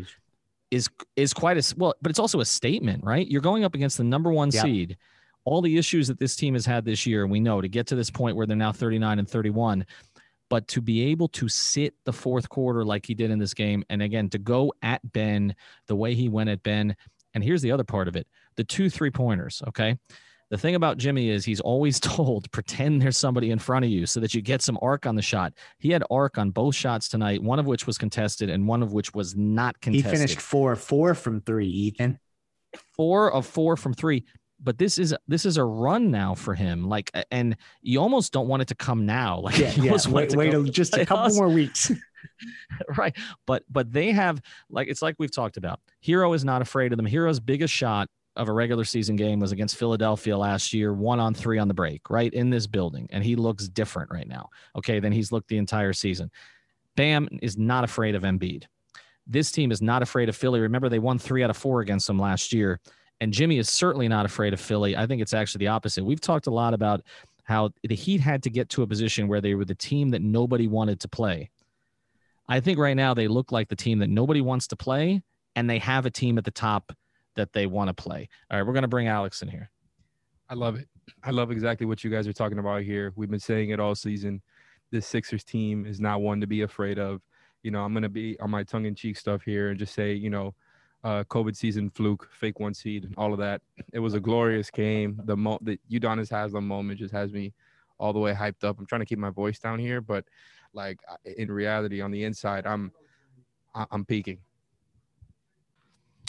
Is 0.71 0.87
is 1.15 1.33
quite 1.33 1.57
a 1.57 1.75
well, 1.77 1.95
but 1.99 2.11
it's 2.11 2.19
also 2.19 2.41
a 2.41 2.45
statement, 2.45 3.03
right? 3.03 3.27
You're 3.27 3.41
going 3.41 3.63
up 3.63 3.73
against 3.73 3.97
the 3.97 4.03
number 4.03 4.31
one 4.31 4.51
yep. 4.51 4.63
seed 4.63 4.97
all 5.45 5.61
the 5.61 5.77
issues 5.77 6.07
that 6.07 6.19
this 6.19 6.35
team 6.35 6.53
has 6.53 6.65
had 6.65 6.85
this 6.85 7.07
year, 7.07 7.23
and 7.23 7.31
we 7.31 7.39
know 7.39 7.59
to 7.59 7.67
get 7.67 7.87
to 7.87 7.95
this 7.95 8.11
point 8.11 8.35
where 8.35 8.45
they're 8.45 8.55
now 8.55 8.71
39 8.71 9.19
and 9.19 9.27
31 9.27 9.85
but 10.49 10.67
to 10.69 10.81
be 10.81 11.03
able 11.05 11.27
to 11.29 11.47
sit 11.47 11.93
the 12.05 12.13
fourth 12.13 12.49
quarter 12.49 12.83
like 12.83 13.05
he 13.05 13.13
did 13.13 13.31
in 13.31 13.39
this 13.39 13.53
game, 13.53 13.83
and 13.89 14.01
again, 14.01 14.29
to 14.29 14.39
go 14.39 14.73
at 14.81 14.99
Ben 15.11 15.55
the 15.87 15.95
way 15.95 16.15
he 16.15 16.27
went 16.27 16.49
at 16.49 16.63
Ben. 16.63 16.95
And 17.33 17.43
here's 17.43 17.61
the 17.61 17.71
other 17.71 17.83
part 17.83 18.07
of 18.07 18.15
it 18.15 18.27
the 18.55 18.63
two 18.63 18.89
three 18.89 19.11
pointers. 19.11 19.61
Okay. 19.67 19.97
The 20.49 20.57
thing 20.57 20.73
about 20.73 20.97
Jimmy 20.97 21.29
is 21.29 21.45
he's 21.45 21.61
always 21.61 21.99
told 21.99 22.51
pretend 22.51 23.01
there's 23.01 23.17
somebody 23.17 23.51
in 23.51 23.59
front 23.59 23.85
of 23.85 23.91
you 23.91 24.07
so 24.07 24.19
that 24.19 24.33
you 24.33 24.41
get 24.41 24.63
some 24.63 24.79
arc 24.81 25.05
on 25.05 25.15
the 25.15 25.21
shot. 25.21 25.53
He 25.77 25.91
had 25.91 26.03
arc 26.09 26.39
on 26.39 26.49
both 26.49 26.75
shots 26.75 27.07
tonight, 27.07 27.43
one 27.43 27.59
of 27.59 27.67
which 27.67 27.85
was 27.85 27.97
contested 27.97 28.49
and 28.49 28.67
one 28.67 28.81
of 28.81 28.91
which 28.91 29.13
was 29.13 29.35
not 29.35 29.79
contested. 29.79 30.11
He 30.11 30.17
finished 30.17 30.41
four 30.41 30.75
four 30.75 31.13
from 31.13 31.41
three, 31.41 31.67
Ethan. 31.67 32.19
Four 32.95 33.31
of 33.31 33.47
four 33.47 33.77
from 33.77 33.93
three 33.93 34.25
but 34.61 34.77
this 34.77 34.97
is 34.97 35.15
this 35.27 35.45
is 35.45 35.57
a 35.57 35.63
run 35.63 36.11
now 36.11 36.35
for 36.35 36.53
him. 36.53 36.87
Like, 36.87 37.11
and 37.31 37.55
you 37.81 37.99
almost 37.99 38.33
don't 38.33 38.47
want 38.47 38.61
it 38.61 38.67
to 38.69 38.75
come 38.75 39.05
now. 39.05 39.39
Like, 39.39 39.57
yeah, 39.57 39.71
yeah. 39.77 39.97
wait, 40.09 40.35
wait 40.35 40.71
just 40.71 40.95
a 40.95 41.05
couple 41.05 41.35
more 41.35 41.49
weeks. 41.49 41.91
right, 42.97 43.15
but 43.45 43.63
but 43.69 43.91
they 43.91 44.11
have 44.11 44.41
like 44.69 44.87
it's 44.87 45.01
like 45.01 45.15
we've 45.19 45.31
talked 45.31 45.57
about. 45.57 45.79
Herro 46.05 46.33
is 46.35 46.43
not 46.43 46.61
afraid 46.61 46.91
of 46.91 46.97
them. 46.97 47.07
Herro's 47.07 47.39
biggest 47.39 47.73
shot 47.73 48.09
of 48.35 48.47
a 48.47 48.53
regular 48.53 48.85
season 48.85 49.15
game 49.15 49.39
was 49.39 49.51
against 49.51 49.75
Philadelphia 49.75 50.37
last 50.37 50.73
year, 50.73 50.93
one 50.93 51.19
on 51.19 51.33
three 51.33 51.57
on 51.57 51.67
the 51.67 51.73
break, 51.73 52.09
right 52.09 52.33
in 52.33 52.49
this 52.49 52.67
building, 52.67 53.07
and 53.11 53.23
he 53.23 53.35
looks 53.35 53.67
different 53.67 54.11
right 54.11 54.27
now. 54.27 54.49
Okay, 54.75 54.99
than 54.99 55.11
he's 55.11 55.31
looked 55.31 55.49
the 55.49 55.57
entire 55.57 55.93
season. 55.93 56.31
Bam 56.95 57.27
is 57.41 57.57
not 57.57 57.83
afraid 57.83 58.15
of 58.15 58.23
Embiid. 58.23 58.65
This 59.25 59.51
team 59.51 59.71
is 59.71 59.81
not 59.81 60.01
afraid 60.01 60.27
of 60.27 60.35
Philly. 60.35 60.59
Remember, 60.59 60.89
they 60.89 60.99
won 60.99 61.19
three 61.19 61.43
out 61.43 61.49
of 61.49 61.57
four 61.57 61.81
against 61.81 62.07
them 62.07 62.17
last 62.17 62.51
year. 62.51 62.79
And 63.21 63.33
Jimmy 63.33 63.57
is 63.57 63.69
certainly 63.69 64.07
not 64.07 64.25
afraid 64.25 64.53
of 64.53 64.61
Philly. 64.61 64.95
I 64.95 65.05
think 65.05 65.21
it's 65.21 65.33
actually 65.33 65.59
the 65.59 65.67
opposite. 65.67 66.05
We've 66.05 66.21
talked 66.21 66.47
a 66.47 66.51
lot 66.51 66.73
about 66.73 67.01
how 67.43 67.71
the 67.83 67.95
Heat 67.95 68.21
had 68.21 68.43
to 68.43 68.49
get 68.49 68.69
to 68.69 68.83
a 68.83 68.87
position 68.87 69.27
where 69.27 69.41
they 69.41 69.55
were 69.55 69.65
the 69.65 69.75
team 69.75 70.09
that 70.11 70.21
nobody 70.21 70.67
wanted 70.67 70.99
to 71.01 71.07
play. 71.07 71.49
I 72.47 72.59
think 72.59 72.79
right 72.79 72.95
now 72.95 73.13
they 73.13 73.27
look 73.27 73.51
like 73.51 73.67
the 73.67 73.75
team 73.75 73.99
that 73.99 74.09
nobody 74.09 74.41
wants 74.41 74.67
to 74.67 74.75
play, 74.75 75.21
and 75.55 75.69
they 75.69 75.79
have 75.79 76.05
a 76.05 76.11
team 76.11 76.37
at 76.37 76.45
the 76.45 76.51
top 76.51 76.93
that 77.35 77.53
they 77.53 77.67
want 77.67 77.89
to 77.89 77.93
play. 77.93 78.29
All 78.49 78.57
right, 78.57 78.65
we're 78.65 78.73
going 78.73 78.83
to 78.83 78.87
bring 78.87 79.07
Alex 79.07 79.41
in 79.41 79.47
here. 79.49 79.69
I 80.49 80.55
love 80.55 80.75
it. 80.77 80.87
I 81.23 81.31
love 81.31 81.51
exactly 81.51 81.85
what 81.85 82.03
you 82.03 82.09
guys 82.09 82.27
are 82.27 82.33
talking 82.33 82.59
about 82.59 82.83
here. 82.83 83.13
We've 83.15 83.29
been 83.29 83.39
saying 83.39 83.69
it 83.71 83.79
all 83.79 83.95
season. 83.95 84.41
This 84.91 85.05
Sixers 85.05 85.43
team 85.43 85.85
is 85.85 85.99
not 85.99 86.21
one 86.21 86.41
to 86.41 86.47
be 86.47 86.61
afraid 86.61 86.97
of. 86.97 87.21
You 87.61 87.71
know, 87.71 87.83
I'm 87.83 87.93
going 87.93 88.03
to 88.03 88.09
be 88.09 88.39
on 88.39 88.49
my 88.49 88.63
tongue 88.63 88.85
in 88.85 88.95
cheek 88.95 89.17
stuff 89.17 89.43
here 89.43 89.69
and 89.69 89.77
just 89.77 89.93
say, 89.93 90.13
you 90.13 90.29
know, 90.29 90.55
uh, 91.03 91.23
COVID 91.25 91.55
season 91.55 91.89
fluke, 91.89 92.29
fake 92.31 92.59
one 92.59 92.73
seed, 92.73 93.05
and 93.05 93.13
all 93.17 93.33
of 93.33 93.39
that. 93.39 93.61
It 93.93 93.99
was 93.99 94.13
a 94.13 94.19
glorious 94.19 94.69
game. 94.69 95.19
The 95.25 95.37
mo 95.37 95.59
the 95.61 95.79
Udonis 95.91 96.29
Haslem 96.29 96.67
moment 96.67 96.99
just 96.99 97.13
has 97.13 97.31
me 97.31 97.53
all 97.99 98.13
the 98.13 98.19
way 98.19 98.33
hyped 98.33 98.63
up. 98.63 98.79
I'm 98.79 98.85
trying 98.85 99.01
to 99.01 99.05
keep 99.05 99.19
my 99.19 99.29
voice 99.29 99.59
down 99.59 99.79
here, 99.79 100.01
but 100.01 100.25
like 100.73 100.99
in 101.37 101.51
reality, 101.51 102.01
on 102.01 102.11
the 102.11 102.23
inside, 102.23 102.65
I'm 102.65 102.91
I'm 103.91 104.05
peaking. 104.05 104.39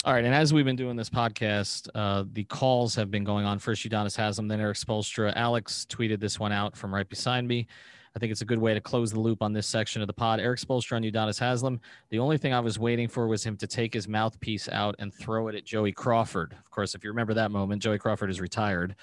All 0.03 0.13
right, 0.13 0.25
and 0.25 0.33
as 0.33 0.51
we've 0.51 0.65
been 0.65 0.75
doing 0.75 0.95
this 0.95 1.11
podcast, 1.11 1.87
uh, 1.93 2.23
the 2.31 2.43
calls 2.45 2.95
have 2.95 3.11
been 3.11 3.23
going 3.23 3.45
on. 3.45 3.59
First, 3.59 3.87
Udonis 3.87 4.17
Haslem, 4.17 4.47
then 4.47 4.59
Erik 4.59 4.77
Spoelstra. 4.77 5.31
Alex 5.35 5.85
tweeted 5.87 6.19
this 6.19 6.39
one 6.39 6.51
out 6.51 6.75
from 6.75 6.91
right 6.91 7.07
beside 7.07 7.45
me. 7.45 7.67
I 8.15 8.19
think 8.19 8.31
it's 8.31 8.41
a 8.41 8.45
good 8.45 8.59
way 8.59 8.73
to 8.73 8.81
close 8.81 9.11
the 9.11 9.19
loop 9.19 9.41
on 9.41 9.53
this 9.53 9.67
section 9.67 10.01
of 10.01 10.07
the 10.07 10.13
pod. 10.13 10.39
Erik 10.39 10.59
Spoelstra 10.59 10.97
on 10.97 11.03
Udonis 11.03 11.39
Haslem. 11.39 11.79
The 12.09 12.19
only 12.19 12.37
thing 12.37 12.53
I 12.53 12.59
was 12.59 12.77
waiting 12.77 13.07
for 13.07 13.27
was 13.27 13.43
him 13.43 13.55
to 13.57 13.67
take 13.67 13.93
his 13.93 14.07
mouthpiece 14.07 14.67
out 14.67 14.95
and 14.99 15.13
throw 15.13 15.47
it 15.47 15.55
at 15.55 15.63
Joey 15.63 15.93
Crawford. 15.93 16.53
Of 16.53 16.69
course, 16.71 16.93
if 16.93 17.03
you 17.03 17.09
remember 17.09 17.33
that 17.35 17.51
moment, 17.51 17.81
Joey 17.81 17.99
Crawford 17.99 18.29
is 18.29 18.41
retired. 18.41 18.95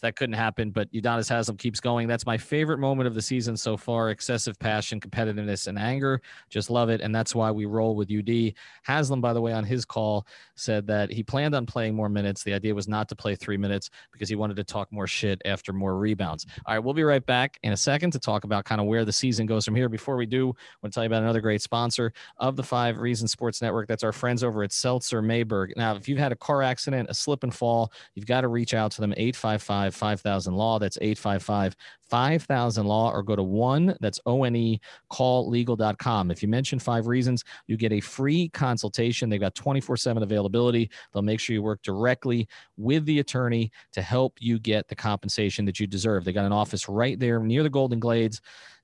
That 0.00 0.16
couldn't 0.16 0.34
happen, 0.34 0.70
but 0.70 0.90
Udonis 0.92 1.28
Haslem 1.28 1.56
keeps 1.56 1.80
going. 1.80 2.08
That's 2.08 2.26
my 2.26 2.36
favorite 2.36 2.78
moment 2.78 3.06
of 3.06 3.14
the 3.14 3.22
season 3.22 3.56
so 3.56 3.76
far. 3.76 4.10
Excessive 4.10 4.58
passion, 4.58 5.00
competitiveness, 5.00 5.66
and 5.66 5.78
anger. 5.78 6.20
Just 6.48 6.70
love 6.70 6.88
it. 6.88 7.00
And 7.00 7.14
that's 7.14 7.34
why 7.34 7.50
we 7.50 7.66
roll 7.66 7.94
with 7.94 8.10
UD. 8.10 8.54
Haslem, 8.86 9.20
by 9.20 9.32
the 9.32 9.40
way, 9.40 9.52
on 9.52 9.64
his 9.64 9.84
call 9.84 10.26
said 10.54 10.86
that 10.86 11.10
he 11.10 11.22
planned 11.22 11.54
on 11.54 11.66
playing 11.66 11.94
more 11.94 12.08
minutes. 12.08 12.42
The 12.42 12.54
idea 12.54 12.74
was 12.74 12.88
not 12.88 13.08
to 13.10 13.16
play 13.16 13.34
three 13.34 13.56
minutes 13.56 13.90
because 14.12 14.28
he 14.28 14.36
wanted 14.36 14.56
to 14.56 14.64
talk 14.64 14.90
more 14.92 15.06
shit 15.06 15.40
after 15.44 15.72
more 15.72 15.96
rebounds. 15.96 16.46
All 16.66 16.74
right, 16.74 16.78
we'll 16.82 16.94
be 16.94 17.02
right 17.02 17.24
back 17.24 17.58
in 17.62 17.72
a 17.72 17.76
second 17.76 18.10
to 18.12 18.18
talk 18.18 18.44
about 18.44 18.64
kind 18.64 18.80
of 18.80 18.86
where 18.86 19.04
the 19.04 19.12
season 19.12 19.46
goes 19.46 19.64
from 19.64 19.74
here. 19.74 19.88
Before 19.88 20.16
we 20.16 20.26
do, 20.26 20.48
I 20.48 20.76
want 20.82 20.92
to 20.92 20.94
tell 20.94 21.04
you 21.04 21.08
about 21.08 21.22
another 21.22 21.40
great 21.40 21.62
sponsor 21.62 22.12
of 22.38 22.56
the 22.56 22.62
Five 22.62 22.98
Reasons 22.98 23.32
Sports 23.32 23.62
Network. 23.62 23.88
That's 23.88 24.04
our 24.04 24.12
friends 24.12 24.42
over 24.42 24.62
at 24.62 24.72
Seltzer 24.72 25.22
Mayberg. 25.22 25.76
Now, 25.76 25.94
if 25.94 26.08
you've 26.08 26.18
had 26.18 26.32
a 26.32 26.36
car 26.36 26.62
accident, 26.62 27.08
a 27.10 27.14
slip 27.14 27.42
and 27.42 27.54
fall, 27.54 27.92
you've 28.14 28.26
got 28.26 28.42
to 28.42 28.48
reach 28.48 28.74
out 28.74 28.92
to 28.92 29.00
them 29.00 29.12
855 29.16 29.89
5000 29.94 30.54
Law. 30.54 30.78
That's 30.78 30.98
855 31.00 31.76
5000 32.10 32.86
Law, 32.86 33.12
or 33.12 33.22
go 33.22 33.36
to 33.36 33.42
one, 33.42 33.96
that's 34.00 34.20
O 34.26 34.44
N 34.44 34.56
E, 34.56 34.80
calllegal.com. 35.12 36.30
If 36.30 36.42
you 36.42 36.48
mention 36.48 36.78
five 36.78 37.06
reasons, 37.06 37.44
you 37.66 37.76
get 37.76 37.92
a 37.92 38.00
free 38.00 38.48
consultation. 38.48 39.28
They've 39.28 39.40
got 39.40 39.54
24 39.54 39.96
7 39.96 40.22
availability. 40.22 40.90
They'll 41.12 41.22
make 41.22 41.40
sure 41.40 41.54
you 41.54 41.62
work 41.62 41.82
directly 41.82 42.48
with 42.76 43.04
the 43.04 43.20
attorney 43.20 43.70
to 43.92 44.02
help 44.02 44.38
you 44.40 44.58
get 44.58 44.88
the 44.88 44.96
compensation 44.96 45.64
that 45.66 45.78
you 45.78 45.86
deserve. 45.86 46.24
They 46.24 46.32
got 46.32 46.46
an 46.46 46.52
office 46.52 46.88
right 46.88 47.18
there 47.18 47.40
near 47.40 47.62
the 47.62 47.70
Golden 47.70 48.00
Glades. 48.00 48.40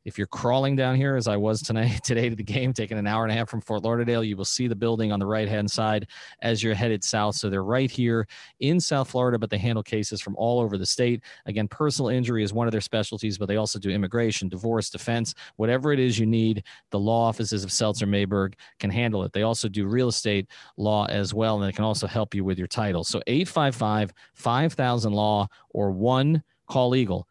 If 0.06 0.18
you're 0.18 0.28
crawling 0.28 0.76
down 0.76 0.94
here, 0.94 1.16
as 1.16 1.26
I 1.26 1.36
was 1.36 1.60
tonight, 1.60 2.00
today 2.04 2.28
to 2.28 2.36
the 2.36 2.44
game, 2.44 2.72
taking 2.72 2.96
an 2.96 3.08
hour 3.08 3.25
and 3.25 3.32
a 3.32 3.34
half 3.34 3.50
from 3.50 3.60
Fort 3.60 3.82
Lauderdale, 3.82 4.22
you 4.22 4.36
will 4.36 4.44
see 4.44 4.68
the 4.68 4.76
building 4.76 5.10
on 5.10 5.18
the 5.18 5.26
right 5.26 5.48
hand 5.48 5.68
side 5.68 6.06
as 6.42 6.62
you're 6.62 6.76
headed 6.76 7.02
south. 7.02 7.34
So 7.34 7.50
they're 7.50 7.64
right 7.64 7.90
here 7.90 8.28
in 8.60 8.78
South 8.78 9.10
Florida, 9.10 9.36
but 9.36 9.50
they 9.50 9.58
handle 9.58 9.82
cases 9.82 10.20
from 10.20 10.36
all 10.36 10.60
over 10.60 10.78
the 10.78 10.86
state. 10.86 11.25
Again, 11.46 11.66
personal 11.66 12.08
injury 12.08 12.44
is 12.44 12.52
one 12.52 12.68
of 12.68 12.72
their 12.72 12.80
specialties, 12.80 13.36
but 13.36 13.46
they 13.46 13.56
also 13.56 13.80
do 13.80 13.90
immigration, 13.90 14.48
divorce, 14.48 14.90
defense, 14.90 15.34
whatever 15.56 15.92
it 15.92 15.98
is 15.98 16.20
you 16.20 16.26
need. 16.26 16.62
The 16.92 17.00
law 17.00 17.26
offices 17.26 17.64
of 17.64 17.72
Seltzer 17.72 18.06
Mayberg 18.06 18.54
can 18.78 18.90
handle 18.90 19.25
it. 19.25 19.32
They 19.32 19.42
also 19.42 19.68
do 19.68 19.88
real 19.88 20.06
estate 20.06 20.46
law 20.76 21.06
as 21.06 21.34
well, 21.34 21.56
and 21.56 21.68
they 21.68 21.75
can 21.75 21.84
also 21.84 22.06
help 22.06 22.32
you 22.32 22.44
with 22.44 22.58
your 22.58 22.68
title. 22.68 23.02
So 23.02 23.20
855 23.26 24.12
5000 24.34 25.12
Law 25.12 25.48
or 25.70 25.90
one 25.90 26.44
call 26.68 26.90
legal 26.90 27.26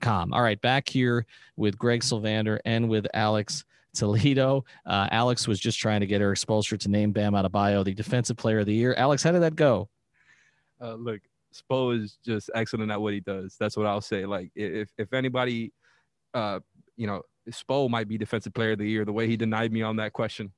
com. 0.00 0.32
All 0.32 0.42
right, 0.42 0.60
back 0.60 0.88
here 0.88 1.26
with 1.56 1.78
Greg 1.78 2.02
Sylvander 2.02 2.58
and 2.64 2.88
with 2.88 3.06
Alex 3.14 3.64
Toledo. 3.94 4.64
Uh, 4.86 5.08
Alex 5.10 5.48
was 5.48 5.58
just 5.58 5.78
trying 5.78 6.00
to 6.00 6.06
get 6.06 6.20
Erik 6.20 6.38
Spoelstra 6.38 6.78
to 6.80 6.88
name 6.88 7.12
Bam 7.12 7.32
Adebayo 7.32 7.84
the 7.84 7.94
Defensive 7.94 8.36
Player 8.36 8.60
of 8.60 8.66
the 8.66 8.74
Year. 8.74 8.94
Alex, 8.96 9.22
how 9.22 9.32
did 9.32 9.42
that 9.42 9.56
go? 9.56 9.88
Uh, 10.80 10.94
look, 10.94 11.20
Spo 11.54 11.98
is 11.98 12.18
just 12.24 12.50
excellent 12.54 12.90
at 12.90 13.00
what 13.00 13.12
he 13.12 13.20
does. 13.20 13.56
That's 13.58 13.76
what 13.76 13.86
I'll 13.86 14.00
say. 14.00 14.24
Like, 14.26 14.50
if 14.54 14.90
if 14.98 15.12
anybody, 15.12 15.72
uh, 16.34 16.60
you 16.96 17.06
know, 17.06 17.22
Spo 17.50 17.90
might 17.90 18.08
be 18.08 18.16
Defensive 18.16 18.54
Player 18.54 18.72
of 18.72 18.78
the 18.78 18.88
Year. 18.88 19.04
The 19.04 19.12
way 19.12 19.26
he 19.26 19.36
denied 19.36 19.72
me 19.72 19.82
on 19.82 19.96
that 19.96 20.12
question. 20.12 20.52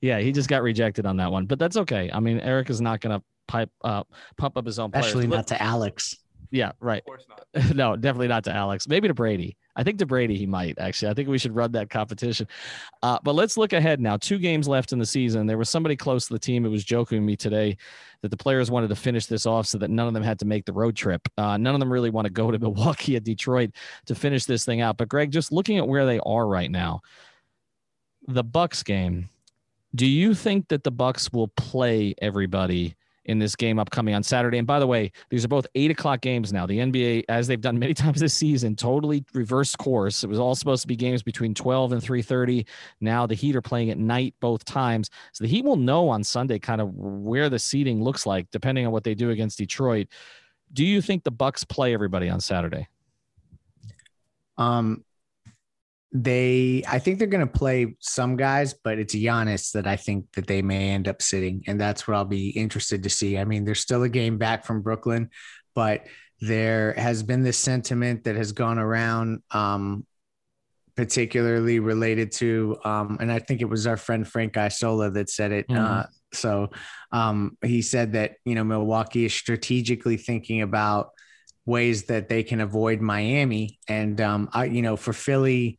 Yeah, 0.00 0.18
he 0.18 0.32
just 0.32 0.48
got 0.48 0.62
rejected 0.62 1.06
on 1.06 1.18
that 1.18 1.30
one, 1.30 1.46
but 1.46 1.58
that's 1.58 1.76
okay. 1.76 2.10
I 2.12 2.20
mean, 2.20 2.40
Erik 2.40 2.70
is 2.70 2.80
not 2.80 3.00
going 3.00 3.18
to 3.18 3.24
pipe 3.46 3.70
uh, 3.84 4.02
pump 4.36 4.56
up 4.56 4.66
his 4.66 4.78
own. 4.78 4.90
Especially 4.94 5.26
players. 5.26 5.38
not 5.38 5.46
to 5.48 5.62
Alex. 5.62 6.16
Yeah, 6.50 6.72
right. 6.80 7.00
Of 7.00 7.04
course 7.04 7.26
not. 7.28 7.74
no, 7.74 7.96
definitely 7.96 8.28
not 8.28 8.44
to 8.44 8.52
Alex. 8.52 8.88
Maybe 8.88 9.08
to 9.08 9.14
Brady. 9.14 9.56
I 9.76 9.82
think 9.82 9.98
to 9.98 10.06
Brady 10.06 10.36
he 10.36 10.46
might 10.46 10.78
actually. 10.78 11.10
I 11.10 11.14
think 11.14 11.28
we 11.28 11.38
should 11.38 11.54
run 11.54 11.72
that 11.72 11.90
competition. 11.90 12.48
Uh, 13.02 13.18
but 13.22 13.34
let's 13.34 13.56
look 13.56 13.72
ahead 13.72 14.00
now. 14.00 14.16
Two 14.16 14.38
games 14.38 14.66
left 14.66 14.92
in 14.92 14.98
the 14.98 15.06
season. 15.06 15.46
There 15.46 15.58
was 15.58 15.68
somebody 15.68 15.94
close 15.94 16.26
to 16.26 16.32
the 16.32 16.38
team 16.38 16.64
who 16.64 16.70
was 16.70 16.84
joking 16.84 17.24
me 17.24 17.36
today 17.36 17.76
that 18.22 18.30
the 18.30 18.36
players 18.36 18.70
wanted 18.70 18.88
to 18.88 18.96
finish 18.96 19.26
this 19.26 19.46
off 19.46 19.66
so 19.66 19.78
that 19.78 19.90
none 19.90 20.08
of 20.08 20.14
them 20.14 20.22
had 20.22 20.38
to 20.40 20.46
make 20.46 20.64
the 20.64 20.72
road 20.72 20.96
trip. 20.96 21.28
Uh, 21.36 21.56
none 21.56 21.74
of 21.74 21.80
them 21.80 21.92
really 21.92 22.10
want 22.10 22.24
to 22.24 22.32
go 22.32 22.50
to 22.50 22.58
Milwaukee 22.58 23.16
at 23.16 23.24
Detroit 23.24 23.70
to 24.06 24.14
finish 24.14 24.44
this 24.44 24.64
thing 24.64 24.80
out. 24.80 24.96
But 24.96 25.08
Greg, 25.08 25.30
just 25.30 25.52
looking 25.52 25.78
at 25.78 25.86
where 25.86 26.06
they 26.06 26.20
are 26.24 26.46
right 26.46 26.70
now, 26.70 27.00
the 28.26 28.44
Bucks 28.44 28.82
game. 28.82 29.28
Do 29.94 30.06
you 30.06 30.34
think 30.34 30.68
that 30.68 30.84
the 30.84 30.90
Bucks 30.90 31.32
will 31.32 31.48
play 31.48 32.14
everybody? 32.20 32.94
In 33.28 33.38
this 33.38 33.54
game 33.54 33.78
upcoming 33.78 34.14
on 34.14 34.22
Saturday. 34.22 34.58
And 34.58 34.66
by 34.66 34.80
the 34.80 34.86
way, 34.86 35.12
these 35.28 35.44
are 35.44 35.48
both 35.48 35.66
eight 35.74 35.90
o'clock 35.90 36.22
games 36.22 36.52
now. 36.52 36.66
The 36.66 36.78
NBA, 36.78 37.24
as 37.28 37.46
they've 37.46 37.60
done 37.60 37.78
many 37.78 37.94
times 38.02 38.20
this 38.20 38.34
season, 38.34 38.74
totally 38.74 39.24
reversed 39.34 39.78
course. 39.78 40.24
It 40.24 40.28
was 40.28 40.38
all 40.38 40.54
supposed 40.54 40.82
to 40.82 40.88
be 40.88 40.96
games 40.96 41.22
between 41.22 41.54
12 41.54 41.92
and 41.92 42.02
3:30. 42.02 42.66
Now 43.00 43.26
the 43.26 43.34
Heat 43.34 43.54
are 43.54 43.62
playing 43.62 43.90
at 43.90 43.98
night 43.98 44.34
both 44.40 44.64
times. 44.64 45.10
So 45.32 45.44
the 45.44 45.48
Heat 45.48 45.64
will 45.64 45.76
know 45.76 46.08
on 46.08 46.24
Sunday 46.24 46.58
kind 46.58 46.80
of 46.80 46.94
where 46.94 47.48
the 47.48 47.58
seating 47.58 48.02
looks 48.02 48.26
like, 48.26 48.50
depending 48.50 48.86
on 48.86 48.92
what 48.92 49.04
they 49.04 49.14
do 49.14 49.30
against 49.30 49.58
Detroit. 49.58 50.08
Do 50.72 50.84
you 50.84 51.00
think 51.00 51.24
the 51.24 51.30
Bucks 51.30 51.64
play 51.64 51.94
everybody 51.94 52.28
on 52.28 52.40
Saturday? 52.40 52.88
Um, 54.56 55.04
they 56.12 56.82
I 56.88 56.98
think 56.98 57.18
they're 57.18 57.28
going 57.28 57.46
to 57.46 57.52
play 57.52 57.94
some 58.00 58.36
guys, 58.36 58.74
but 58.74 58.98
it's 58.98 59.14
Giannis 59.14 59.72
that 59.72 59.86
I 59.86 59.96
think 59.96 60.32
that 60.32 60.46
they 60.46 60.62
may 60.62 60.90
end 60.90 61.06
up 61.06 61.20
sitting, 61.20 61.62
and 61.66 61.80
that's 61.80 62.08
what 62.08 62.16
I'll 62.16 62.24
be 62.24 62.50
interested 62.50 63.02
to 63.02 63.10
see. 63.10 63.36
I 63.36 63.44
mean, 63.44 63.64
there's 63.64 63.80
still 63.80 64.02
a 64.04 64.08
game 64.08 64.38
back 64.38 64.64
from 64.64 64.80
Brooklyn, 64.80 65.30
but 65.74 66.06
there 66.40 66.94
has 66.94 67.22
been 67.22 67.42
this 67.42 67.58
sentiment 67.58 68.24
that 68.24 68.36
has 68.36 68.52
gone 68.52 68.78
around, 68.78 69.42
um, 69.50 70.06
particularly 70.96 71.78
related 71.78 72.32
to, 72.32 72.78
um, 72.84 73.18
and 73.20 73.30
I 73.30 73.38
think 73.38 73.60
it 73.60 73.68
was 73.68 73.86
our 73.86 73.96
friend 73.96 74.26
Frank 74.26 74.56
Isola 74.56 75.10
that 75.10 75.28
said 75.28 75.52
it. 75.52 75.68
Mm-hmm. 75.68 75.84
Uh, 75.84 76.04
so 76.32 76.70
um, 77.12 77.58
he 77.62 77.82
said 77.82 78.12
that 78.12 78.36
you 78.46 78.54
know 78.54 78.64
Milwaukee 78.64 79.26
is 79.26 79.34
strategically 79.34 80.16
thinking 80.16 80.62
about 80.62 81.10
ways 81.66 82.04
that 82.04 82.30
they 82.30 82.42
can 82.42 82.62
avoid 82.62 83.02
Miami, 83.02 83.78
and 83.88 84.18
um, 84.22 84.48
I, 84.54 84.64
you 84.64 84.80
know, 84.80 84.96
for 84.96 85.12
Philly 85.12 85.78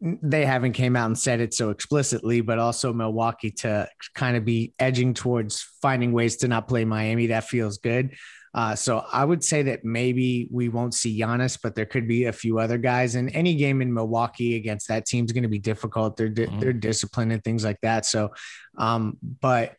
they 0.00 0.44
haven't 0.44 0.72
came 0.72 0.96
out 0.96 1.06
and 1.06 1.18
said 1.18 1.40
it 1.40 1.54
so 1.54 1.70
explicitly, 1.70 2.40
but 2.40 2.58
also 2.58 2.92
Milwaukee 2.92 3.50
to 3.50 3.88
kind 4.14 4.36
of 4.36 4.44
be 4.44 4.72
edging 4.78 5.14
towards 5.14 5.62
finding 5.82 6.12
ways 6.12 6.36
to 6.38 6.48
not 6.48 6.68
play 6.68 6.84
Miami. 6.84 7.28
That 7.28 7.44
feels 7.44 7.78
good. 7.78 8.14
Uh, 8.54 8.74
so 8.76 9.04
I 9.12 9.24
would 9.24 9.42
say 9.42 9.62
that 9.64 9.84
maybe 9.84 10.48
we 10.50 10.68
won't 10.68 10.94
see 10.94 11.18
Giannis, 11.20 11.58
but 11.60 11.74
there 11.74 11.86
could 11.86 12.06
be 12.06 12.26
a 12.26 12.32
few 12.32 12.60
other 12.60 12.78
guys. 12.78 13.16
And 13.16 13.34
any 13.34 13.56
game 13.56 13.82
in 13.82 13.92
Milwaukee 13.92 14.54
against 14.54 14.86
that 14.88 15.06
team 15.06 15.24
is 15.24 15.32
going 15.32 15.42
to 15.42 15.48
be 15.48 15.58
difficult. 15.58 16.16
They're 16.16 16.28
di- 16.28 16.46
mm-hmm. 16.46 16.60
they're 16.60 16.72
disciplined 16.72 17.32
and 17.32 17.42
things 17.42 17.64
like 17.64 17.80
that. 17.82 18.06
So, 18.06 18.32
um, 18.78 19.18
but 19.40 19.74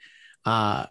uh, 0.46 0.88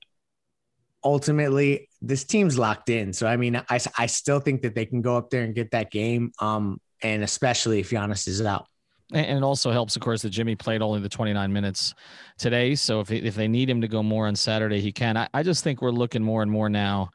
ultimately, 1.04 1.90
this 2.00 2.25
team's 2.25 2.59
locked 2.59 2.88
in. 2.88 3.12
So 3.12 3.26
I 3.26 3.37
mean, 3.37 3.56
I 3.68 3.78
I 3.99 4.06
still 4.06 4.40
think 4.40 4.62
that 4.62 4.75
they 4.75 4.87
can 4.87 5.02
go 5.02 5.18
up 5.18 5.28
there 5.28 5.42
and 5.42 5.54
get 5.54 5.73
that 5.73 5.90
game. 5.90 6.33
Um, 6.38 6.80
and 7.02 7.23
especially 7.23 7.80
if 7.80 7.90
Giannis 7.90 8.26
is 8.26 8.40
out. 8.40 8.66
And 9.12 9.38
it 9.38 9.42
also 9.42 9.70
helps, 9.70 9.96
of 9.96 10.02
course, 10.02 10.23
that 10.23 10.30
Jimmy 10.30 10.56
played 10.56 10.80
only 10.80 11.00
the 11.00 11.08
29 11.08 11.52
minutes 11.52 11.94
today. 12.38 12.75
So 12.75 13.00
if, 13.00 13.11
if 13.11 13.34
they 13.34 13.49
need 13.49 13.68
him 13.68 13.82
to 13.82 13.88
go 13.88 14.02
more 14.02 14.26
on 14.26 14.34
Saturday, 14.34 14.80
he 14.80 14.92
can. 14.92 15.16
I, 15.16 15.28
I 15.34 15.42
just 15.42 15.62
think 15.62 15.82
we're 15.82 15.90
looking 15.90 16.23
more 16.23 16.42
and 16.42 16.50
more 16.50 16.70
now 16.70 17.11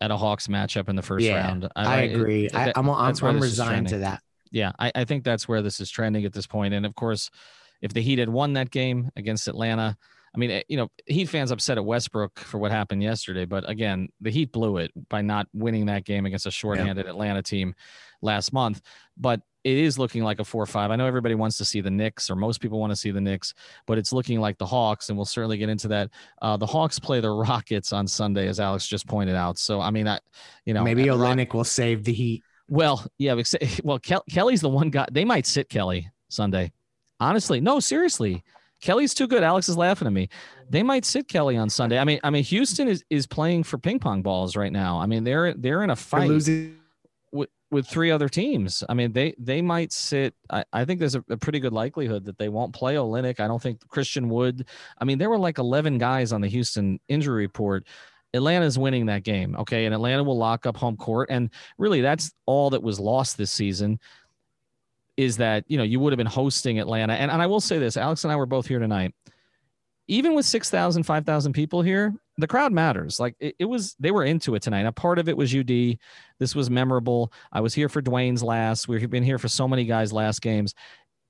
at 0.00 0.10
a 0.10 0.16
Hawks 0.16 0.46
matchup 0.46 0.88
in 0.88 0.96
the 0.96 1.02
first 1.02 1.26
yeah, 1.26 1.46
round. 1.46 1.68
I, 1.76 1.84
I 1.84 2.00
agree. 2.02 2.46
It, 2.46 2.54
I, 2.54 2.72
am 2.74 2.88
I'm, 2.88 3.14
I'm 3.22 3.40
resigned 3.40 3.88
to 3.88 3.98
that. 3.98 4.22
Yeah, 4.50 4.72
I, 4.78 4.90
I 4.94 5.04
think 5.04 5.24
that's 5.24 5.46
where 5.46 5.60
this 5.60 5.80
is 5.80 5.90
trending 5.90 6.24
at 6.24 6.32
this 6.32 6.46
point. 6.46 6.72
And 6.72 6.86
of 6.86 6.94
course, 6.94 7.30
if 7.82 7.92
the 7.92 8.00
Heat 8.00 8.18
had 8.18 8.28
won 8.28 8.54
that 8.54 8.70
game 8.70 9.10
against 9.16 9.48
Atlanta, 9.48 9.96
I 10.34 10.38
mean, 10.38 10.50
eh, 10.50 10.62
you 10.68 10.76
know, 10.76 10.88
Heat 11.06 11.26
fans 11.26 11.50
upset 11.50 11.78
at 11.78 11.84
Westbrook 11.84 12.38
for 12.38 12.58
what 12.58 12.70
happened 12.70 13.02
yesterday, 13.02 13.44
but 13.44 13.68
again, 13.68 14.08
the 14.20 14.30
Heat 14.30 14.52
blew 14.52 14.78
it 14.78 14.90
by 15.08 15.20
not 15.20 15.46
winning 15.52 15.86
that 15.86 16.04
game 16.04 16.26
against 16.26 16.46
a 16.46 16.50
shorthanded 16.50 17.04
yeah. 17.04 17.10
Atlanta 17.10 17.42
team 17.42 17.74
last 18.22 18.52
month. 18.52 18.80
But 19.16 19.40
it 19.64 19.76
is 19.76 19.98
looking 19.98 20.22
like 20.22 20.38
a 20.40 20.44
four 20.44 20.62
or 20.62 20.66
five. 20.66 20.90
I 20.90 20.96
know 20.96 21.06
everybody 21.06 21.34
wants 21.34 21.58
to 21.58 21.64
see 21.64 21.80
the 21.80 21.90
Knicks, 21.90 22.30
or 22.30 22.36
most 22.36 22.60
people 22.60 22.78
want 22.78 22.90
to 22.90 22.96
see 22.96 23.10
the 23.10 23.20
Knicks, 23.20 23.54
but 23.86 23.98
it's 23.98 24.12
looking 24.12 24.40
like 24.40 24.56
the 24.56 24.66
Hawks, 24.66 25.08
and 25.08 25.18
we'll 25.18 25.24
certainly 25.24 25.58
get 25.58 25.68
into 25.68 25.88
that. 25.88 26.10
Uh, 26.40 26.56
the 26.56 26.66
Hawks 26.66 26.98
play 26.98 27.20
the 27.20 27.30
Rockets 27.30 27.92
on 27.92 28.06
Sunday, 28.06 28.48
as 28.48 28.60
Alex 28.60 28.86
just 28.86 29.06
pointed 29.06 29.34
out. 29.34 29.58
So, 29.58 29.80
I 29.80 29.90
mean, 29.90 30.06
I, 30.06 30.20
you 30.64 30.74
know, 30.74 30.82
maybe 30.82 31.04
Olynyk 31.04 31.54
will 31.54 31.64
save 31.64 32.04
the 32.04 32.12
Heat. 32.12 32.42
Well, 32.68 33.04
yeah, 33.18 33.40
well, 33.82 33.98
Kelly's 33.98 34.60
the 34.60 34.68
one 34.68 34.90
guy. 34.90 35.06
They 35.10 35.24
might 35.24 35.46
sit 35.46 35.68
Kelly 35.68 36.10
Sunday. 36.28 36.72
Honestly, 37.20 37.60
no, 37.60 37.80
seriously. 37.80 38.44
Kelly's 38.80 39.12
too 39.12 39.26
good. 39.26 39.42
Alex 39.42 39.68
is 39.68 39.76
laughing 39.76 40.06
at 40.06 40.12
me. 40.12 40.28
They 40.70 40.84
might 40.84 41.04
sit 41.04 41.26
Kelly 41.26 41.56
on 41.56 41.68
Sunday. 41.68 41.98
I 41.98 42.04
mean, 42.04 42.20
I 42.22 42.30
mean, 42.30 42.44
Houston 42.44 42.86
is 42.86 43.04
is 43.10 43.26
playing 43.26 43.64
for 43.64 43.76
ping 43.76 43.98
pong 43.98 44.22
balls 44.22 44.54
right 44.54 44.72
now. 44.72 45.00
I 45.00 45.06
mean, 45.06 45.24
they're 45.24 45.52
they're 45.54 45.82
in 45.82 45.90
a 45.90 45.94
They're 45.94 45.96
fight 45.96 46.28
losing. 46.28 46.78
With 47.70 47.86
three 47.86 48.10
other 48.10 48.30
teams. 48.30 48.82
I 48.88 48.94
mean, 48.94 49.12
they 49.12 49.34
they 49.38 49.60
might 49.60 49.92
sit. 49.92 50.34
I, 50.48 50.64
I 50.72 50.84
think 50.86 51.00
there's 51.00 51.16
a, 51.16 51.24
a 51.28 51.36
pretty 51.36 51.60
good 51.60 51.74
likelihood 51.74 52.24
that 52.24 52.38
they 52.38 52.48
won't 52.48 52.72
play 52.72 52.94
Olynyk. 52.94 53.40
I 53.40 53.46
don't 53.46 53.60
think 53.60 53.86
Christian 53.88 54.30
Wood. 54.30 54.66
I 54.98 55.04
mean, 55.04 55.18
there 55.18 55.28
were 55.28 55.38
like 55.38 55.58
11 55.58 55.98
guys 55.98 56.32
on 56.32 56.40
the 56.40 56.48
Houston 56.48 56.98
injury 57.08 57.42
report. 57.42 57.86
Atlanta's 58.34 58.78
winning 58.78 59.06
that 59.06 59.22
game, 59.22 59.56
okay, 59.56 59.86
and 59.86 59.94
Atlanta 59.94 60.22
will 60.22 60.36
lock 60.36 60.66
up 60.66 60.76
home 60.76 60.96
court. 60.96 61.28
And 61.30 61.50
really, 61.78 62.00
that's 62.00 62.32
all 62.46 62.70
that 62.70 62.82
was 62.82 63.00
lost 63.00 63.36
this 63.36 63.50
season. 63.50 63.98
Is 65.16 65.36
that 65.38 65.64
you 65.66 65.76
know 65.76 65.84
you 65.84 65.98
would 66.00 66.12
have 66.12 66.18
been 66.18 66.26
hosting 66.26 66.78
Atlanta, 66.78 67.14
and 67.14 67.30
and 67.30 67.42
I 67.42 67.46
will 67.46 67.60
say 67.60 67.78
this: 67.78 67.96
Alex 67.96 68.24
and 68.24 68.32
I 68.32 68.36
were 68.36 68.46
both 68.46 68.66
here 68.66 68.78
tonight. 68.78 69.14
Even 70.08 70.34
with 70.34 70.46
6,000, 70.46 71.02
5,000 71.02 71.52
people 71.52 71.82
here, 71.82 72.14
the 72.38 72.46
crowd 72.46 72.72
matters. 72.72 73.20
Like 73.20 73.36
it, 73.40 73.54
it 73.58 73.64
was, 73.66 73.94
they 74.00 74.10
were 74.10 74.24
into 74.24 74.54
it 74.54 74.62
tonight. 74.62 74.86
A 74.86 74.92
part 74.92 75.18
of 75.18 75.28
it 75.28 75.36
was 75.36 75.54
UD. 75.54 75.98
This 76.38 76.54
was 76.54 76.70
memorable. 76.70 77.32
I 77.52 77.60
was 77.60 77.74
here 77.74 77.88
for 77.88 78.00
Dwayne's 78.00 78.42
last. 78.42 78.88
We've 78.88 79.10
been 79.10 79.22
here 79.22 79.38
for 79.38 79.48
so 79.48 79.68
many 79.68 79.84
guys' 79.84 80.12
last 80.12 80.40
games. 80.40 80.74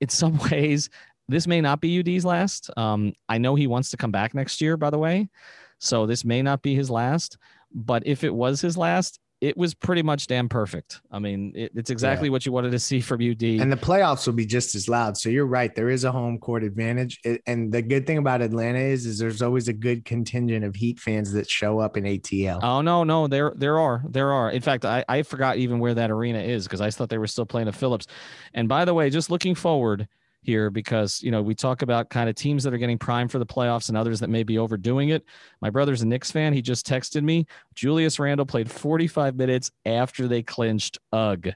In 0.01 0.09
some 0.09 0.39
ways, 0.51 0.91
this 1.29 1.47
may 1.47 1.61
not 1.61 1.81
be 1.81 1.99
UD's 1.99 2.25
last. 2.25 2.71
Um, 2.77 3.13
I 3.29 3.39
know 3.39 3.55
he 3.55 3.67
wants 3.67 3.91
to 3.91 3.97
come 3.97 4.13
back 4.13 4.35
next 4.35 4.61
year, 4.61 4.77
by 4.77 4.91
the 4.91 4.99
way. 4.99 5.29
So 5.81 6.07
this 6.07 6.25
may 6.25 6.43
not 6.43 6.63
be 6.63 6.75
his 6.75 6.91
last. 6.91 7.37
But 7.73 8.07
if 8.07 8.25
it 8.25 8.35
was 8.35 8.61
his 8.61 8.77
last, 8.77 9.21
it 9.41 9.57
was 9.57 9.73
pretty 9.73 10.03
much 10.03 10.27
damn 10.27 10.49
perfect. 10.49 11.01
I 11.13 11.19
mean, 11.21 11.53
it, 11.55 11.71
it's 11.75 11.91
exactly 11.91 12.29
what 12.29 12.45
you 12.45 12.51
wanted 12.51 12.73
to 12.73 12.79
see 12.79 13.01
from 13.01 13.21
UD. 13.21 13.43
And 13.43 13.71
the 13.71 13.77
playoffs 13.77 14.27
will 14.27 14.35
be 14.35 14.45
just 14.47 14.75
as 14.75 14.89
loud. 14.89 15.17
So 15.17 15.29
you're 15.29 15.47
right. 15.47 15.73
There 15.75 15.91
is 15.91 16.03
a 16.05 16.11
home 16.11 16.39
court 16.39 16.65
advantage. 16.65 17.21
It- 17.25 17.43
and 17.47 17.73
the 17.73 17.81
good 17.83 18.07
thing 18.07 18.19
about 18.19 18.43
Atlanta 18.43 18.81
is, 18.81 19.07
is 19.07 19.19
there's 19.19 19.41
always 19.41 19.69
a 19.69 19.73
good 19.73 20.05
contingent 20.05 20.65
of 20.65 20.75
Heat 20.75 20.99
fans 20.99 21.33
that 21.33 21.49
show 21.49 21.79
up 21.79 21.97
in 21.97 22.05
ATL. 22.05 22.59
Oh 22.63 22.81
no, 22.81 23.05
no, 23.05 23.29
there 23.29 23.53
there 23.55 23.79
are 23.79 24.03
there 24.09 24.33
are. 24.33 24.51
In 24.51 24.61
fact, 24.63 24.85
I 24.85 25.05
I 25.09 25.23
forgot 25.23 25.57
even 25.59 25.79
where 25.79 25.95
that 25.95 26.11
arena 26.11 26.41
is 26.41 26.65
because 26.65 26.81
I 26.81 26.91
thought 26.91 27.09
they 27.09 27.19
were 27.19 27.27
still 27.29 27.47
playing 27.47 27.69
at 27.69 27.75
Philips. 27.77 28.07
And 28.55 28.69
by 28.69 28.85
the 28.85 28.95
way, 28.95 29.09
just 29.09 29.31
looking 29.31 29.55
forward 29.55 30.09
here 30.49 30.71
because 30.71 31.23
you 31.23 31.31
know 31.31 31.43
we 31.43 31.55
talk 31.55 31.83
about 31.83 32.09
kind 32.09 32.27
of 32.27 32.35
teams 32.35 32.65
that 32.65 32.73
are 32.73 32.79
getting 32.79 32.97
primed 32.97 33.31
for 33.31 33.39
the 33.39 33.45
playoffs 33.45 33.91
and 33.91 33.99
others 33.99 34.19
that 34.21 34.31
may 34.31 34.43
be 34.43 34.57
overdoing 34.57 35.11
it. 35.11 35.23
My 35.61 35.69
brother's 35.69 36.01
a 36.01 36.07
Knicks 36.07 36.31
fan. 36.31 36.55
He 36.55 36.63
just 36.63 36.87
texted 36.87 37.23
me. 37.23 37.47
Julius 37.75 38.19
Randle 38.19 38.47
played 38.47 38.71
45 38.71 39.37
minutes 39.37 39.71
after 39.85 40.27
they 40.27 40.43
clinched. 40.43 40.99
Ugh. 41.13 41.51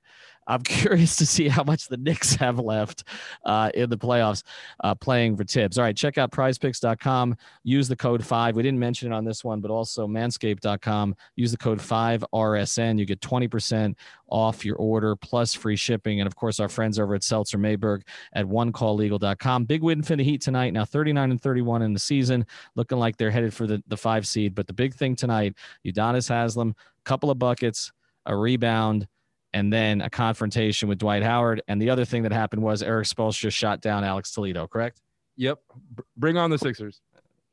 I'm 0.46 0.62
curious 0.64 1.16
to 1.16 1.26
see 1.26 1.49
how 1.49 1.64
much 1.64 1.88
the 1.88 1.96
Knicks 1.96 2.34
have 2.37 2.58
left 2.58 3.04
uh, 3.44 3.70
in 3.75 3.90
the 3.90 3.99
playoffs 3.99 4.42
uh, 4.82 4.94
playing 4.94 5.37
for 5.37 5.44
tips. 5.44 5.78
All 5.78 5.84
right, 5.84 5.96
check 5.96 6.18
out 6.18 6.30
prizepicks.com. 6.30 7.37
Use 7.64 7.88
the 7.88 7.96
code 7.96 8.25
5. 8.25 8.56
We 8.56 8.62
didn't 8.62 8.80
mention 8.80 9.12
it 9.12 9.14
on 9.14 9.25
this 9.25 9.44
one, 9.44 9.61
but 9.61 9.70
also 9.70 10.06
manscaped.com. 10.06 11.16
Use 11.37 11.50
the 11.50 11.58
code 11.58 11.78
5RSN. 11.78 12.99
You 12.99 13.04
get 13.04 13.20
20% 13.20 13.94
off 14.28 14.64
your 14.64 14.76
order 14.76 15.14
plus 15.14 15.52
free 15.52 15.76
shipping. 15.76 16.20
And 16.20 16.26
of 16.26 16.34
course, 16.34 16.58
our 16.58 16.68
friends 16.68 16.99
over 16.99 17.14
at 17.14 17.22
Seltzer 17.22 17.58
Mayberg 17.58 18.02
at 18.32 18.46
onecalllegal.com. 18.46 19.64
Big 19.64 19.82
win 19.82 20.02
for 20.02 20.16
the 20.16 20.25
Heat 20.25 20.40
tonight. 20.40 20.72
Now 20.72 20.84
39 20.84 21.32
and 21.32 21.40
31 21.40 21.82
in 21.82 21.92
the 21.92 21.99
season, 21.99 22.46
looking 22.75 22.99
like 22.99 23.16
they're 23.16 23.30
headed 23.30 23.52
for 23.52 23.66
the, 23.66 23.82
the 23.88 23.96
five 23.96 24.26
seed. 24.26 24.54
But 24.54 24.66
the 24.66 24.72
big 24.72 24.94
thing 24.94 25.16
tonight, 25.16 25.54
Udonis 25.87 26.28
Haslem, 26.28 26.70
a 26.70 27.04
couple 27.04 27.30
of 27.30 27.38
buckets, 27.38 27.92
a 28.26 28.37
rebound, 28.37 29.06
and 29.54 29.73
then 29.73 30.00
a 30.00 30.11
confrontation 30.11 30.88
with 30.88 30.99
Dwight 30.99 31.23
Howard. 31.23 31.62
And 31.68 31.80
the 31.80 31.90
other 31.90 32.04
thing 32.04 32.23
that 32.23 32.32
happened 32.32 32.62
was 32.62 32.82
Erik 32.82 33.06
Spoelstra 33.06 33.52
shot 33.52 33.80
down 33.80 34.04
Alex 34.04 34.32
Toledo, 34.32 34.66
correct? 34.66 35.00
Yep. 35.37 35.61
Br- 35.90 36.02
Bring 36.16 36.37
on 36.37 36.50
the 36.50 36.59
Sixers. 36.59 37.00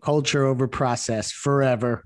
Culture 0.02 0.46
over 0.46 0.68
process 0.68 1.32
forever. 1.32 2.06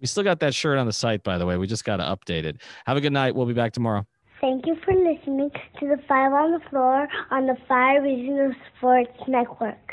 We 0.00 0.06
still 0.06 0.24
got 0.24 0.40
that 0.40 0.54
shirt 0.54 0.78
on 0.78 0.86
the 0.86 0.92
site, 0.92 1.22
by 1.22 1.38
the 1.38 1.46
way. 1.46 1.56
We 1.56 1.66
just 1.66 1.84
got 1.84 1.96
to 1.96 2.04
update 2.04 2.44
it. 2.44 2.60
Have 2.86 2.96
a 2.96 3.00
good 3.00 3.12
night. 3.12 3.34
We'll 3.34 3.46
be 3.46 3.52
back 3.52 3.72
tomorrow. 3.72 4.06
Thank 4.40 4.66
you 4.66 4.76
for 4.84 4.92
listening 4.92 5.50
to 5.78 5.86
the 5.88 5.98
Five 6.08 6.32
on 6.32 6.52
the 6.52 6.60
Floor 6.70 7.06
on 7.30 7.46
the 7.46 7.56
Five 7.68 8.02
Regional 8.02 8.52
Sports 8.76 9.16
Network. 9.28 9.92